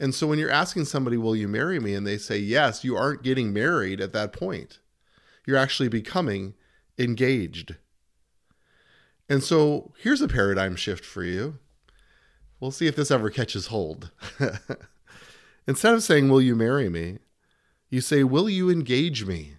And 0.00 0.14
so 0.14 0.26
when 0.26 0.38
you're 0.38 0.50
asking 0.50 0.86
somebody, 0.86 1.16
Will 1.16 1.36
you 1.36 1.48
marry 1.48 1.78
me? 1.78 1.94
and 1.94 2.06
they 2.06 2.18
say 2.18 2.38
yes, 2.38 2.84
you 2.84 2.96
aren't 2.96 3.22
getting 3.22 3.52
married 3.52 4.00
at 4.00 4.12
that 4.12 4.32
point. 4.32 4.80
You're 5.46 5.56
actually 5.56 5.88
becoming 5.88 6.54
engaged. 6.98 7.76
And 9.28 9.42
so 9.42 9.92
here's 9.98 10.20
a 10.20 10.28
paradigm 10.28 10.76
shift 10.76 11.04
for 11.04 11.22
you. 11.22 11.58
We'll 12.60 12.70
see 12.70 12.86
if 12.86 12.96
this 12.96 13.10
ever 13.10 13.30
catches 13.30 13.66
hold. 13.66 14.10
Instead 15.66 15.94
of 15.94 16.02
saying, 16.02 16.28
Will 16.28 16.42
you 16.42 16.54
marry 16.54 16.88
me? 16.88 17.18
you 17.90 18.00
say, 18.00 18.24
Will 18.24 18.48
you 18.48 18.70
engage 18.70 19.24
me? 19.24 19.54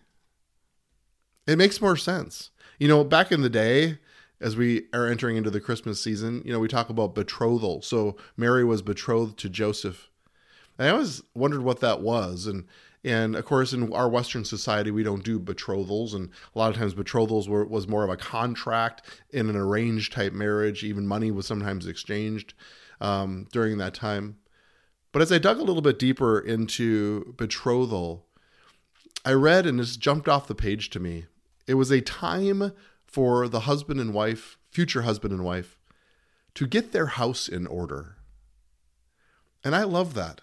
It 1.47 1.57
makes 1.57 1.81
more 1.81 1.95
sense. 1.95 2.51
You 2.79 2.87
know, 2.87 3.03
back 3.03 3.31
in 3.31 3.41
the 3.41 3.49
day, 3.49 3.99
as 4.41 4.57
we 4.57 4.83
are 4.93 5.07
entering 5.07 5.37
into 5.37 5.49
the 5.49 5.61
Christmas 5.61 6.01
season, 6.01 6.41
you 6.43 6.51
know, 6.51 6.59
we 6.59 6.67
talk 6.67 6.89
about 6.89 7.15
betrothal. 7.15 7.81
So 7.81 8.17
Mary 8.35 8.65
was 8.65 8.81
betrothed 8.81 9.37
to 9.39 9.49
Joseph. 9.49 10.09
And 10.77 10.87
I 10.87 10.91
always 10.91 11.21
wondered 11.33 11.61
what 11.61 11.79
that 11.81 12.01
was. 12.01 12.47
And 12.47 12.65
and 13.05 13.35
of 13.35 13.45
course, 13.45 13.71
in 13.71 13.93
our 13.93 14.09
Western 14.09 14.43
society, 14.43 14.89
we 14.89 15.03
don't 15.03 15.23
do 15.23 15.37
betrothals, 15.37 16.15
and 16.15 16.31
a 16.55 16.59
lot 16.59 16.71
of 16.71 16.75
times 16.75 16.95
betrothals 16.95 17.47
were, 17.47 17.63
was 17.63 17.87
more 17.87 18.03
of 18.03 18.09
a 18.09 18.17
contract 18.17 19.03
in 19.29 19.47
an 19.47 19.55
arranged 19.55 20.11
type 20.11 20.33
marriage. 20.33 20.83
Even 20.83 21.05
money 21.05 21.29
was 21.29 21.45
sometimes 21.45 21.85
exchanged 21.85 22.55
um, 22.99 23.47
during 23.51 23.77
that 23.77 23.93
time. 23.93 24.37
But 25.11 25.21
as 25.21 25.31
I 25.31 25.37
dug 25.37 25.59
a 25.59 25.63
little 25.63 25.83
bit 25.83 25.99
deeper 25.99 26.39
into 26.39 27.35
betrothal, 27.37 28.25
I 29.23 29.33
read 29.33 29.67
and 29.67 29.79
this 29.79 29.97
jumped 29.97 30.27
off 30.27 30.47
the 30.47 30.55
page 30.55 30.89
to 30.89 30.99
me. 30.99 31.25
It 31.67 31.75
was 31.75 31.91
a 31.91 32.01
time 32.01 32.73
for 33.05 33.47
the 33.47 33.61
husband 33.61 33.99
and 33.99 34.15
wife, 34.15 34.57
future 34.71 35.03
husband 35.03 35.31
and 35.31 35.43
wife, 35.43 35.77
to 36.55 36.65
get 36.65 36.91
their 36.91 37.05
house 37.05 37.47
in 37.47 37.67
order. 37.67 38.17
And 39.63 39.75
I 39.75 39.83
love 39.83 40.15
that. 40.15 40.41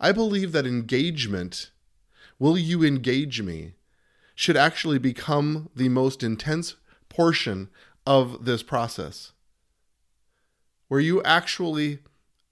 I 0.00 0.12
believe 0.12 0.52
that 0.52 0.66
engagement, 0.66 1.70
will 2.38 2.56
you 2.56 2.82
engage 2.82 3.42
me, 3.42 3.74
should 4.34 4.56
actually 4.56 4.98
become 4.98 5.68
the 5.76 5.90
most 5.90 6.22
intense 6.22 6.76
portion 7.10 7.68
of 8.06 8.46
this 8.46 8.62
process. 8.62 9.32
Where 10.88 11.00
you 11.00 11.22
actually 11.22 11.98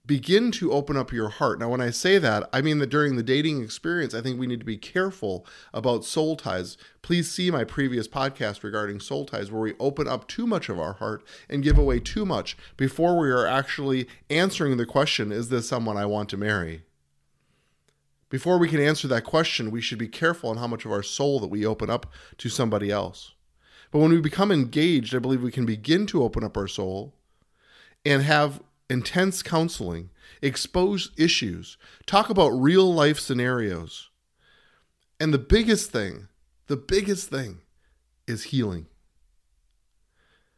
begin 0.05 0.51
to 0.51 0.71
open 0.71 0.97
up 0.97 1.11
your 1.11 1.29
heart. 1.29 1.59
Now, 1.59 1.69
when 1.69 1.81
I 1.81 1.89
say 1.89 2.17
that, 2.19 2.47
I 2.53 2.61
mean 2.61 2.77
that 2.79 2.89
during 2.89 3.15
the 3.15 3.23
dating 3.23 3.63
experience, 3.63 4.13
I 4.13 4.21
think 4.21 4.39
we 4.39 4.47
need 4.47 4.59
to 4.59 4.65
be 4.65 4.77
careful 4.77 5.45
about 5.73 6.05
soul 6.05 6.35
ties. 6.35 6.77
Please 7.01 7.29
see 7.29 7.51
my 7.51 7.63
previous 7.63 8.07
podcast 8.07 8.63
regarding 8.63 8.99
soul 8.99 9.25
ties, 9.25 9.51
where 9.51 9.61
we 9.61 9.73
open 9.79 10.07
up 10.07 10.27
too 10.27 10.47
much 10.47 10.69
of 10.69 10.79
our 10.79 10.93
heart 10.93 11.23
and 11.49 11.63
give 11.63 11.77
away 11.77 11.99
too 11.99 12.25
much 12.25 12.57
before 12.77 13.17
we 13.17 13.29
are 13.29 13.45
actually 13.45 14.07
answering 14.29 14.77
the 14.77 14.85
question 14.85 15.31
Is 15.31 15.49
this 15.49 15.67
someone 15.67 15.97
I 15.97 16.05
want 16.05 16.29
to 16.29 16.37
marry? 16.37 16.83
Before 18.29 18.59
we 18.59 18.69
can 18.69 18.79
answer 18.79 19.07
that 19.07 19.23
question, 19.23 19.71
we 19.71 19.81
should 19.81 19.97
be 19.97 20.07
careful 20.07 20.49
on 20.51 20.57
how 20.57 20.67
much 20.67 20.85
of 20.85 20.91
our 20.91 21.03
soul 21.03 21.39
that 21.39 21.47
we 21.49 21.65
open 21.65 21.89
up 21.89 22.11
to 22.37 22.49
somebody 22.49 22.91
else. 22.91 23.33
But 23.91 23.99
when 23.99 24.11
we 24.11 24.21
become 24.21 24.51
engaged, 24.51 25.15
I 25.15 25.19
believe 25.19 25.41
we 25.41 25.51
can 25.51 25.65
begin 25.65 26.05
to 26.07 26.23
open 26.23 26.43
up 26.43 26.55
our 26.55 26.67
soul 26.67 27.15
and 28.05 28.21
have 28.21 28.61
intense 28.89 29.41
counseling, 29.41 30.11
expose 30.41 31.11
issues, 31.17 31.77
talk 32.05 32.29
about 32.29 32.49
real 32.49 32.93
life 32.93 33.19
scenarios. 33.19 34.09
And 35.19 35.33
the 35.33 35.39
biggest 35.39 35.91
thing, 35.91 36.27
the 36.67 36.77
biggest 36.77 37.29
thing 37.29 37.61
is 38.27 38.45
healing. 38.45 38.85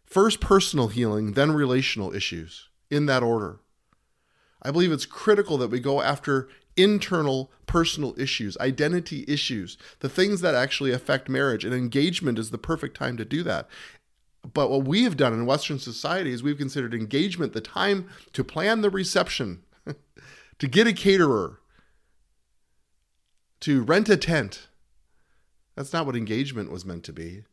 First, 0.05 0.41
personal 0.41 0.89
healing, 0.89 1.33
then 1.33 1.53
relational 1.53 2.13
issues, 2.13 2.67
in 2.89 3.05
that 3.05 3.23
order. 3.23 3.61
I 4.61 4.71
believe 4.71 4.91
it's 4.91 5.05
critical 5.05 5.57
that 5.57 5.71
we 5.71 5.79
go 5.79 6.01
after 6.01 6.49
internal 6.77 7.51
personal 7.65 8.13
issues, 8.19 8.57
identity 8.57 9.25
issues, 9.27 9.77
the 9.99 10.09
things 10.09 10.41
that 10.41 10.55
actually 10.55 10.91
affect 10.91 11.29
marriage. 11.29 11.65
And 11.65 11.73
engagement 11.73 12.39
is 12.39 12.51
the 12.51 12.57
perfect 12.57 12.97
time 12.97 13.17
to 13.17 13.25
do 13.25 13.43
that. 13.43 13.67
But 14.53 14.69
what 14.69 14.85
we 14.85 15.03
have 15.03 15.17
done 15.17 15.33
in 15.33 15.45
Western 15.45 15.79
society 15.79 16.31
is 16.31 16.41
we've 16.41 16.57
considered 16.57 16.93
engagement 16.93 17.53
the 17.53 17.61
time 17.61 18.09
to 18.33 18.43
plan 18.43 18.81
the 18.81 18.89
reception, 18.89 19.63
to 20.59 20.67
get 20.67 20.87
a 20.87 20.93
caterer, 20.93 21.59
to 23.61 23.83
rent 23.83 24.09
a 24.09 24.17
tent. 24.17 24.67
That's 25.75 25.93
not 25.93 26.05
what 26.05 26.15
engagement 26.15 26.71
was 26.71 26.85
meant 26.85 27.03
to 27.05 27.13
be. 27.13 27.43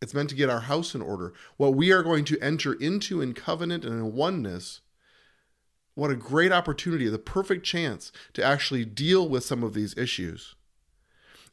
It's 0.00 0.14
meant 0.14 0.30
to 0.30 0.34
get 0.34 0.50
our 0.50 0.60
house 0.60 0.94
in 0.94 1.02
order. 1.02 1.32
What 1.58 1.74
we 1.74 1.92
are 1.92 2.02
going 2.02 2.24
to 2.24 2.40
enter 2.40 2.72
into 2.72 3.20
in 3.20 3.34
covenant 3.34 3.84
and 3.84 3.94
in 3.94 4.14
oneness, 4.14 4.80
what 5.94 6.10
a 6.10 6.16
great 6.16 6.52
opportunity, 6.52 7.08
the 7.08 7.18
perfect 7.18 7.64
chance 7.64 8.12
to 8.34 8.42
actually 8.42 8.84
deal 8.84 9.28
with 9.28 9.44
some 9.44 9.62
of 9.62 9.74
these 9.74 9.96
issues. 9.96 10.54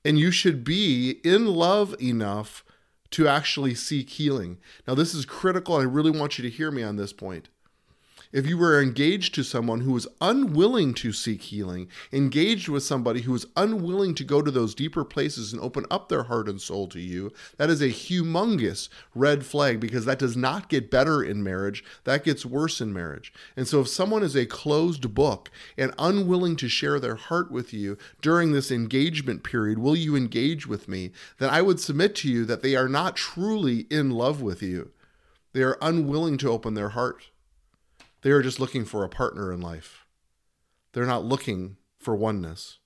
And 0.06 0.18
you 0.18 0.32
should 0.32 0.64
be 0.64 1.20
in 1.24 1.46
love 1.48 1.96
enough 2.02 2.64
to 3.12 3.28
actually 3.28 3.76
seek 3.76 4.12
healing. 4.12 4.60
Now, 4.88 4.96
this 4.96 5.14
is 5.14 5.26
critical. 5.26 5.76
I 5.76 5.84
really 5.84 6.12
want 6.12 6.38
you 6.38 6.44
to 6.44 6.50
hear 6.50 6.72
me 6.72 6.84
on 6.84 6.96
this 6.96 7.12
point 7.12 7.50
if 8.32 8.46
you 8.46 8.58
were 8.58 8.80
engaged 8.80 9.34
to 9.34 9.44
someone 9.44 9.82
who 9.82 9.92
was 9.92 10.08
unwilling 10.22 10.94
to 10.94 11.12
seek 11.12 11.42
healing, 11.42 11.88
engaged 12.14 12.70
with 12.70 12.84
somebody 12.84 13.22
who 13.22 13.32
was 13.32 13.48
unwilling 13.56 14.14
to 14.14 14.24
go 14.24 14.42
to 14.42 14.52
those 14.52 14.76
deeper 14.76 15.04
places 15.04 15.52
and 15.52 15.62
open 15.62 15.86
up 15.90 16.10
their 16.10 16.24
heart 16.24 16.48
and 16.48 16.62
soul 16.62 16.88
to 16.88 17.00
you, 17.00 17.32
that 17.58 17.72
is 17.72 17.82
a 17.82 17.90
humongous 17.90 18.88
red 19.16 19.44
flag 19.46 19.80
because 19.80 20.06
that 20.06 20.20
does 20.20 20.38
not 20.38 20.70
get 20.70 20.92
better 20.92 21.24
in 21.24 21.44
marriage. 21.44 21.84
That 22.04 22.24
gets 22.24 22.46
worse 22.46 22.80
in 22.80 22.94
marriage. 22.94 23.34
And 23.58 23.68
so 23.68 23.82
if 23.82 23.88
someone 23.88 24.22
is 24.22 24.36
a 24.36 24.46
closed 24.46 25.14
book 25.16 25.50
and 25.76 25.94
unwilling 25.98 26.56
to 26.58 26.70
share 26.70 27.00
their 27.00 27.16
heart 27.16 27.52
with 27.52 27.74
you 27.74 27.98
during 28.22 28.52
this 28.52 28.70
engagement 28.70 29.44
period, 29.44 29.80
will 29.80 29.96
you 29.96 30.16
engage 30.16 30.68
with 30.68 30.88
me? 30.88 31.12
Then 31.40 31.50
I 31.50 31.64
would 31.64 31.80
submit 31.80 32.14
to 32.18 32.30
you 32.30 32.46
that 32.46 32.62
they 32.62 32.76
are 32.76 32.90
not 32.90 33.16
truly 33.16 33.88
in 33.90 34.12
love 34.12 34.40
with 34.42 34.62
you. 34.62 34.92
They 35.54 35.64
are 35.64 35.80
unwilling 35.82 36.38
to 36.40 36.52
open 36.52 36.76
their 36.76 36.90
heart. 36.90 37.24
They 38.22 38.32
are 38.32 38.42
just 38.42 38.60
looking 38.60 38.86
for 38.86 39.04
a 39.04 39.10
partner 39.10 39.52
in 39.52 39.62
life. 39.62 40.06
They're 40.94 41.06
not 41.06 41.26
looking 41.26 41.78
for 41.98 42.16
oneness. 42.16 42.80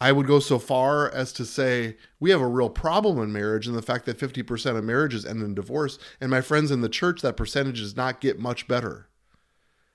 I 0.00 0.12
would 0.12 0.26
go 0.26 0.40
so 0.40 0.58
far 0.58 1.10
as 1.10 1.32
to 1.34 1.46
say 1.46 1.96
we 2.20 2.30
have 2.30 2.40
a 2.40 2.46
real 2.46 2.68
problem 2.68 3.18
in 3.20 3.32
marriage 3.32 3.66
and 3.66 3.76
the 3.76 3.82
fact 3.82 4.06
that 4.06 4.18
50% 4.18 4.76
of 4.76 4.84
marriages 4.84 5.24
end 5.24 5.42
in 5.42 5.54
divorce. 5.54 5.98
And 6.20 6.30
my 6.30 6.40
friends 6.40 6.70
in 6.70 6.80
the 6.80 6.88
church, 6.88 7.22
that 7.22 7.36
percentage 7.36 7.80
does 7.80 7.96
not 7.96 8.20
get 8.20 8.38
much 8.38 8.68
better. 8.68 9.08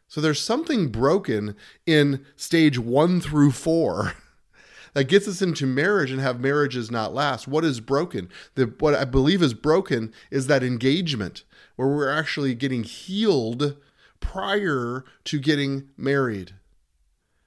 So 0.08 0.22
there's 0.22 0.42
something 0.42 0.88
broken 0.88 1.56
in 1.86 2.26
stage 2.36 2.80
one 2.80 3.22
through 3.22 3.52
four 3.52 4.13
that 4.94 5.04
gets 5.04 5.28
us 5.28 5.42
into 5.42 5.68
marriage 5.68 6.10
and 6.12 6.20
have 6.20 6.39
marriages 6.39 6.89
not 6.89 7.13
last. 7.13 7.48
What 7.48 7.63
is 7.63 7.80
broken? 7.80 8.30
The, 8.56 8.74
what 8.80 8.96
I 8.96 9.06
believe 9.06 9.44
is 9.44 9.54
broken 9.54 10.12
is 10.32 10.48
that 10.48 10.63
engagement 10.63 11.44
where 11.80 11.88
we're 11.88 12.12
actually 12.12 12.54
getting 12.54 12.84
healed 12.84 13.78
prior 14.20 15.06
to 15.24 15.39
getting 15.39 15.88
married. 15.96 16.52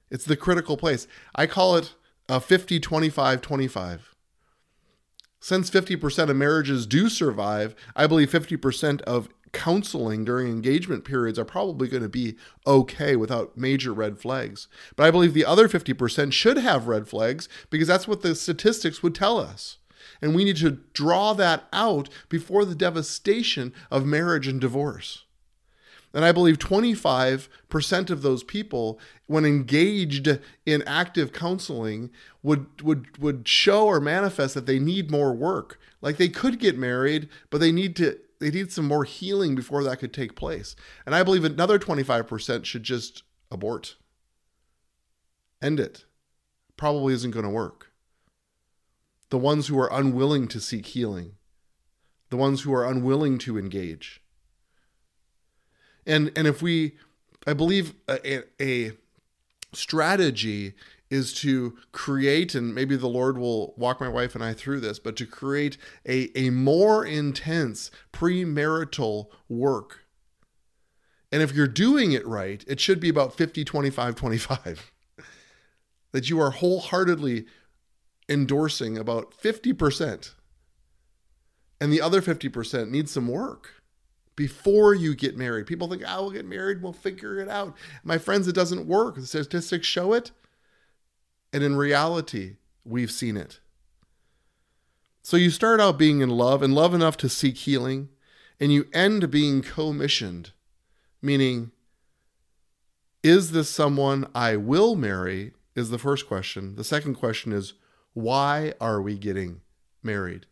It's 0.09 0.25
the 0.25 0.35
critical 0.35 0.75
place. 0.75 1.07
I 1.35 1.45
call 1.45 1.75
it 1.75 1.93
a 2.27 2.39
50 2.39 2.79
25 2.79 3.41
25. 3.43 4.15
Since 5.39 5.69
50% 5.69 6.29
of 6.29 6.35
marriages 6.35 6.87
do 6.87 7.09
survive, 7.09 7.75
I 7.95 8.07
believe 8.07 8.31
50% 8.31 9.01
of 9.01 9.29
counseling 9.51 10.25
during 10.25 10.47
engagement 10.47 11.05
periods 11.05 11.37
are 11.37 11.45
probably 11.45 11.87
going 11.87 12.01
to 12.01 12.09
be 12.09 12.35
okay 12.65 13.15
without 13.15 13.55
major 13.55 13.93
red 13.93 14.17
flags. 14.17 14.67
But 14.95 15.05
I 15.05 15.11
believe 15.11 15.35
the 15.35 15.45
other 15.45 15.69
50% 15.69 16.33
should 16.33 16.57
have 16.57 16.87
red 16.87 17.07
flags 17.07 17.47
because 17.69 17.87
that's 17.87 18.07
what 18.07 18.23
the 18.23 18.33
statistics 18.33 19.03
would 19.03 19.13
tell 19.13 19.37
us. 19.37 19.77
And 20.23 20.33
we 20.33 20.45
need 20.45 20.55
to 20.57 20.79
draw 20.93 21.33
that 21.33 21.65
out 21.73 22.07
before 22.29 22.63
the 22.63 22.75
devastation 22.75 23.73
of 23.91 24.05
marriage 24.05 24.47
and 24.47 24.61
divorce. 24.61 25.25
And 26.13 26.23
I 26.23 26.31
believe 26.31 26.59
25% 26.59 28.09
of 28.09 28.21
those 28.21 28.41
people, 28.41 29.01
when 29.25 29.43
engaged 29.43 30.39
in 30.65 30.81
active 30.83 31.33
counseling, 31.33 32.09
would, 32.41 32.81
would, 32.81 33.17
would 33.17 33.49
show 33.49 33.85
or 33.85 33.99
manifest 33.99 34.53
that 34.53 34.65
they 34.65 34.79
need 34.79 35.11
more 35.11 35.33
work. 35.33 35.77
Like 36.01 36.15
they 36.15 36.29
could 36.29 36.57
get 36.57 36.77
married, 36.77 37.27
but 37.49 37.57
they 37.57 37.73
need 37.73 37.97
to 37.97 38.17
they 38.39 38.49
need 38.49 38.71
some 38.71 38.87
more 38.87 39.03
healing 39.03 39.55
before 39.55 39.83
that 39.83 39.99
could 39.99 40.13
take 40.13 40.35
place. 40.35 40.75
And 41.05 41.13
I 41.15 41.23
believe 41.23 41.43
another 41.43 41.79
25% 41.79 42.63
should 42.63 42.83
just 42.83 43.23
abort. 43.51 43.95
End 45.61 45.81
it. 45.81 46.05
Probably 46.77 47.13
isn't 47.13 47.31
going 47.31 47.45
to 47.45 47.49
work 47.49 47.92
the 49.33 49.39
ones 49.39 49.65
who 49.65 49.79
are 49.79 49.91
unwilling 49.91 50.47
to 50.47 50.59
seek 50.59 50.85
healing, 50.85 51.31
the 52.29 52.37
ones 52.37 52.61
who 52.61 52.71
are 52.71 52.85
unwilling 52.85 53.39
to 53.39 53.57
engage. 53.57 54.21
And 56.05 56.31
and 56.35 56.45
if 56.45 56.61
we, 56.61 56.97
I 57.47 57.53
believe 57.53 57.95
a, 58.07 58.43
a 58.61 58.91
strategy 59.71 60.73
is 61.09 61.33
to 61.41 61.75
create, 61.91 62.53
and 62.53 62.75
maybe 62.75 62.95
the 62.95 63.07
Lord 63.07 63.39
will 63.39 63.73
walk 63.75 63.99
my 63.99 64.07
wife 64.07 64.35
and 64.35 64.43
I 64.43 64.53
through 64.53 64.81
this, 64.81 64.99
but 64.99 65.15
to 65.15 65.25
create 65.25 65.77
a, 66.05 66.29
a 66.37 66.51
more 66.51 67.03
intense 67.03 67.89
premarital 68.11 69.29
work. 69.49 70.05
And 71.31 71.41
if 71.41 71.55
you're 71.55 71.65
doing 71.65 72.11
it 72.11 72.27
right, 72.27 72.63
it 72.67 72.79
should 72.79 72.99
be 72.99 73.09
about 73.09 73.33
50, 73.35 73.65
25, 73.65 74.13
25. 74.13 74.91
that 76.11 76.29
you 76.29 76.39
are 76.39 76.51
wholeheartedly 76.51 77.47
endorsing 78.33 78.97
about 78.97 79.33
50%. 79.37 80.31
And 81.79 81.91
the 81.91 82.01
other 82.01 82.21
50% 82.21 82.89
needs 82.89 83.11
some 83.11 83.27
work 83.27 83.81
before 84.35 84.93
you 84.93 85.15
get 85.15 85.37
married. 85.37 85.67
People 85.67 85.87
think, 85.87 86.03
oh, 86.07 86.23
we'll 86.23 86.31
get 86.31 86.45
married, 86.45 86.81
we'll 86.81 86.93
figure 86.93 87.39
it 87.39 87.49
out. 87.49 87.75
My 88.03 88.17
friends, 88.17 88.47
it 88.47 88.55
doesn't 88.55 88.87
work. 88.87 89.15
The 89.15 89.25
statistics 89.25 89.87
show 89.87 90.13
it. 90.13 90.31
And 91.51 91.63
in 91.63 91.75
reality, 91.75 92.57
we've 92.83 93.11
seen 93.11 93.37
it. 93.37 93.59
So 95.21 95.37
you 95.37 95.51
start 95.51 95.79
out 95.79 95.97
being 95.97 96.21
in 96.21 96.29
love 96.29 96.63
and 96.63 96.73
love 96.73 96.93
enough 96.93 97.15
to 97.17 97.29
seek 97.29 97.57
healing, 97.57 98.09
and 98.59 98.73
you 98.73 98.87
end 98.91 99.29
being 99.31 99.61
commissioned, 99.61 100.51
meaning, 101.21 101.71
is 103.21 103.51
this 103.51 103.69
someone 103.69 104.27
I 104.35 104.57
will 104.57 104.95
marry? 104.95 105.53
Is 105.75 105.89
the 105.89 105.97
first 105.97 106.27
question. 106.27 106.75
The 106.75 106.83
second 106.83 107.15
question 107.15 107.51
is, 107.51 107.73
why 108.13 108.73
are 108.79 109.01
we 109.01 109.17
getting 109.17 109.61
married? 110.01 110.45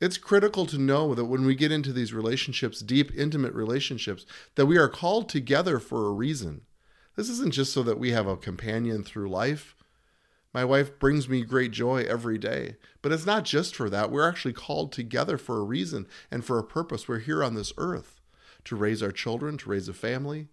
It's 0.00 0.16
critical 0.16 0.64
to 0.66 0.78
know 0.78 1.14
that 1.14 1.26
when 1.26 1.44
we 1.44 1.54
get 1.54 1.70
into 1.70 1.92
these 1.92 2.14
relationships, 2.14 2.80
deep, 2.80 3.14
intimate 3.14 3.52
relationships, 3.52 4.24
that 4.54 4.64
we 4.64 4.78
are 4.78 4.88
called 4.88 5.28
together 5.28 5.78
for 5.78 6.06
a 6.06 6.12
reason. 6.12 6.62
This 7.16 7.28
isn't 7.28 7.52
just 7.52 7.72
so 7.72 7.82
that 7.82 7.98
we 7.98 8.12
have 8.12 8.26
a 8.26 8.36
companion 8.36 9.04
through 9.04 9.28
life. 9.28 9.76
My 10.54 10.64
wife 10.64 10.98
brings 10.98 11.28
me 11.28 11.42
great 11.42 11.70
joy 11.70 12.04
every 12.04 12.38
day, 12.38 12.76
but 13.02 13.12
it's 13.12 13.26
not 13.26 13.44
just 13.44 13.76
for 13.76 13.90
that. 13.90 14.10
We're 14.10 14.28
actually 14.28 14.54
called 14.54 14.90
together 14.90 15.36
for 15.36 15.58
a 15.58 15.64
reason 15.64 16.06
and 16.30 16.44
for 16.44 16.58
a 16.58 16.64
purpose. 16.64 17.06
We're 17.06 17.18
here 17.18 17.44
on 17.44 17.54
this 17.54 17.72
earth 17.76 18.20
to 18.64 18.76
raise 18.76 19.02
our 19.02 19.12
children, 19.12 19.58
to 19.58 19.68
raise 19.68 19.88
a 19.88 19.92
family, 19.92 20.48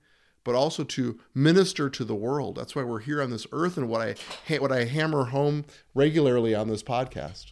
but 0.47 0.55
also 0.55 0.85
to 0.85 1.19
minister 1.35 1.89
to 1.89 2.05
the 2.05 2.15
world. 2.15 2.55
That's 2.55 2.73
why 2.73 2.83
we're 2.83 3.01
here 3.01 3.21
on 3.21 3.31
this 3.31 3.45
earth 3.51 3.75
and 3.75 3.89
what 3.89 4.15
I 4.49 4.55
what 4.59 4.71
I 4.71 4.85
hammer 4.85 5.25
home 5.25 5.65
regularly 5.93 6.55
on 6.55 6.69
this 6.69 6.81
podcast. 6.81 7.51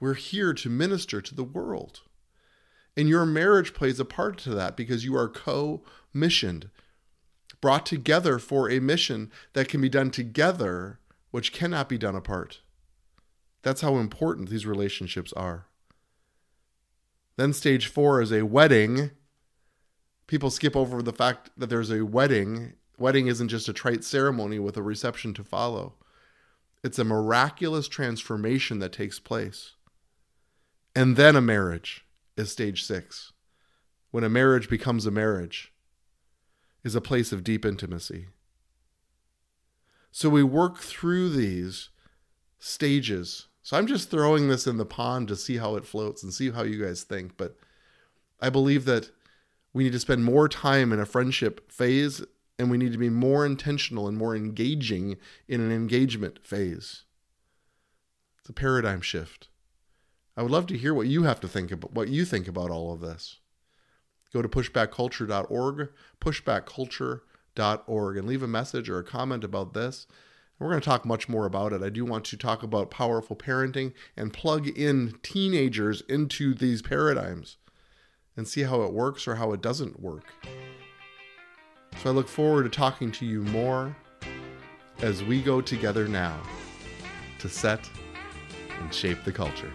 We're 0.00 0.14
here 0.14 0.54
to 0.54 0.70
minister 0.70 1.20
to 1.20 1.34
the 1.34 1.44
world. 1.44 2.00
And 2.96 3.10
your 3.10 3.26
marriage 3.26 3.74
plays 3.74 4.00
a 4.00 4.06
part 4.06 4.38
to 4.38 4.54
that 4.54 4.74
because 4.74 5.04
you 5.04 5.14
are 5.18 5.28
co 5.28 5.82
missioned, 6.14 6.70
brought 7.60 7.84
together 7.84 8.38
for 8.38 8.70
a 8.70 8.80
mission 8.80 9.30
that 9.52 9.68
can 9.68 9.82
be 9.82 9.90
done 9.90 10.10
together, 10.10 10.98
which 11.30 11.52
cannot 11.52 11.90
be 11.90 11.98
done 11.98 12.16
apart. 12.16 12.62
That's 13.60 13.82
how 13.82 13.98
important 13.98 14.48
these 14.48 14.64
relationships 14.64 15.34
are. 15.34 15.66
Then, 17.36 17.52
stage 17.52 17.86
four 17.86 18.22
is 18.22 18.32
a 18.32 18.46
wedding. 18.46 19.10
People 20.28 20.50
skip 20.50 20.76
over 20.76 21.02
the 21.02 21.12
fact 21.12 21.50
that 21.56 21.68
there's 21.68 21.90
a 21.90 22.04
wedding. 22.04 22.74
Wedding 22.96 23.26
isn't 23.26 23.48
just 23.48 23.68
a 23.68 23.72
trite 23.72 24.04
ceremony 24.04 24.60
with 24.60 24.76
a 24.76 24.82
reception 24.82 25.34
to 25.34 25.42
follow, 25.42 25.94
it's 26.84 26.98
a 26.98 27.04
miraculous 27.04 27.88
transformation 27.88 28.78
that 28.78 28.92
takes 28.92 29.18
place. 29.18 29.72
And 30.94 31.16
then 31.16 31.34
a 31.34 31.40
marriage 31.40 32.04
is 32.36 32.52
stage 32.52 32.84
six. 32.84 33.32
When 34.12 34.22
a 34.22 34.28
marriage 34.28 34.68
becomes 34.70 35.04
a 35.04 35.10
marriage, 35.10 35.72
is 36.84 36.94
a 36.94 37.00
place 37.00 37.32
of 37.32 37.44
deep 37.44 37.64
intimacy. 37.64 38.28
So 40.10 40.28
we 40.28 40.42
work 40.42 40.78
through 40.78 41.30
these 41.30 41.90
stages. 42.58 43.46
So 43.62 43.76
I'm 43.76 43.86
just 43.86 44.10
throwing 44.10 44.48
this 44.48 44.66
in 44.66 44.78
the 44.78 44.86
pond 44.86 45.28
to 45.28 45.36
see 45.36 45.58
how 45.58 45.76
it 45.76 45.84
floats 45.84 46.22
and 46.22 46.32
see 46.32 46.50
how 46.50 46.62
you 46.62 46.82
guys 46.82 47.02
think. 47.02 47.36
But 47.36 47.56
I 48.40 48.50
believe 48.50 48.84
that 48.86 49.10
we 49.78 49.84
need 49.84 49.92
to 49.92 50.00
spend 50.00 50.24
more 50.24 50.48
time 50.48 50.92
in 50.92 50.98
a 50.98 51.06
friendship 51.06 51.70
phase 51.70 52.20
and 52.58 52.68
we 52.68 52.76
need 52.76 52.90
to 52.90 52.98
be 52.98 53.08
more 53.08 53.46
intentional 53.46 54.08
and 54.08 54.18
more 54.18 54.34
engaging 54.34 55.16
in 55.46 55.60
an 55.60 55.70
engagement 55.70 56.44
phase. 56.44 57.04
It's 58.40 58.48
a 58.48 58.52
paradigm 58.52 59.00
shift. 59.00 59.46
I 60.36 60.42
would 60.42 60.50
love 60.50 60.66
to 60.66 60.76
hear 60.76 60.92
what 60.92 61.06
you 61.06 61.22
have 61.22 61.38
to 61.42 61.46
think 61.46 61.70
about 61.70 61.92
what 61.92 62.08
you 62.08 62.24
think 62.24 62.48
about 62.48 62.72
all 62.72 62.92
of 62.92 63.00
this. 63.00 63.38
Go 64.32 64.42
to 64.42 64.48
pushbackculture.org, 64.48 65.90
pushbackculture.org, 66.20 68.16
and 68.16 68.26
leave 68.26 68.42
a 68.42 68.48
message 68.48 68.90
or 68.90 68.98
a 68.98 69.04
comment 69.04 69.44
about 69.44 69.74
this. 69.74 70.08
We're 70.58 70.70
going 70.70 70.80
to 70.80 70.84
talk 70.84 71.04
much 71.04 71.28
more 71.28 71.46
about 71.46 71.72
it. 71.72 71.84
I 71.84 71.88
do 71.88 72.04
want 72.04 72.24
to 72.24 72.36
talk 72.36 72.64
about 72.64 72.90
powerful 72.90 73.36
parenting 73.36 73.92
and 74.16 74.32
plug 74.32 74.66
in 74.66 75.20
teenagers 75.22 76.00
into 76.08 76.52
these 76.52 76.82
paradigms 76.82 77.58
and 78.38 78.46
see 78.46 78.62
how 78.62 78.82
it 78.82 78.92
works 78.92 79.26
or 79.26 79.34
how 79.34 79.52
it 79.52 79.60
doesn't 79.60 80.00
work. 80.00 80.32
So 82.00 82.08
I 82.08 82.12
look 82.12 82.28
forward 82.28 82.62
to 82.62 82.68
talking 82.70 83.10
to 83.12 83.26
you 83.26 83.42
more 83.42 83.94
as 85.02 85.24
we 85.24 85.42
go 85.42 85.60
together 85.60 86.06
now 86.06 86.40
to 87.40 87.48
set 87.48 87.90
and 88.80 88.94
shape 88.94 89.24
the 89.24 89.32
culture. 89.32 89.72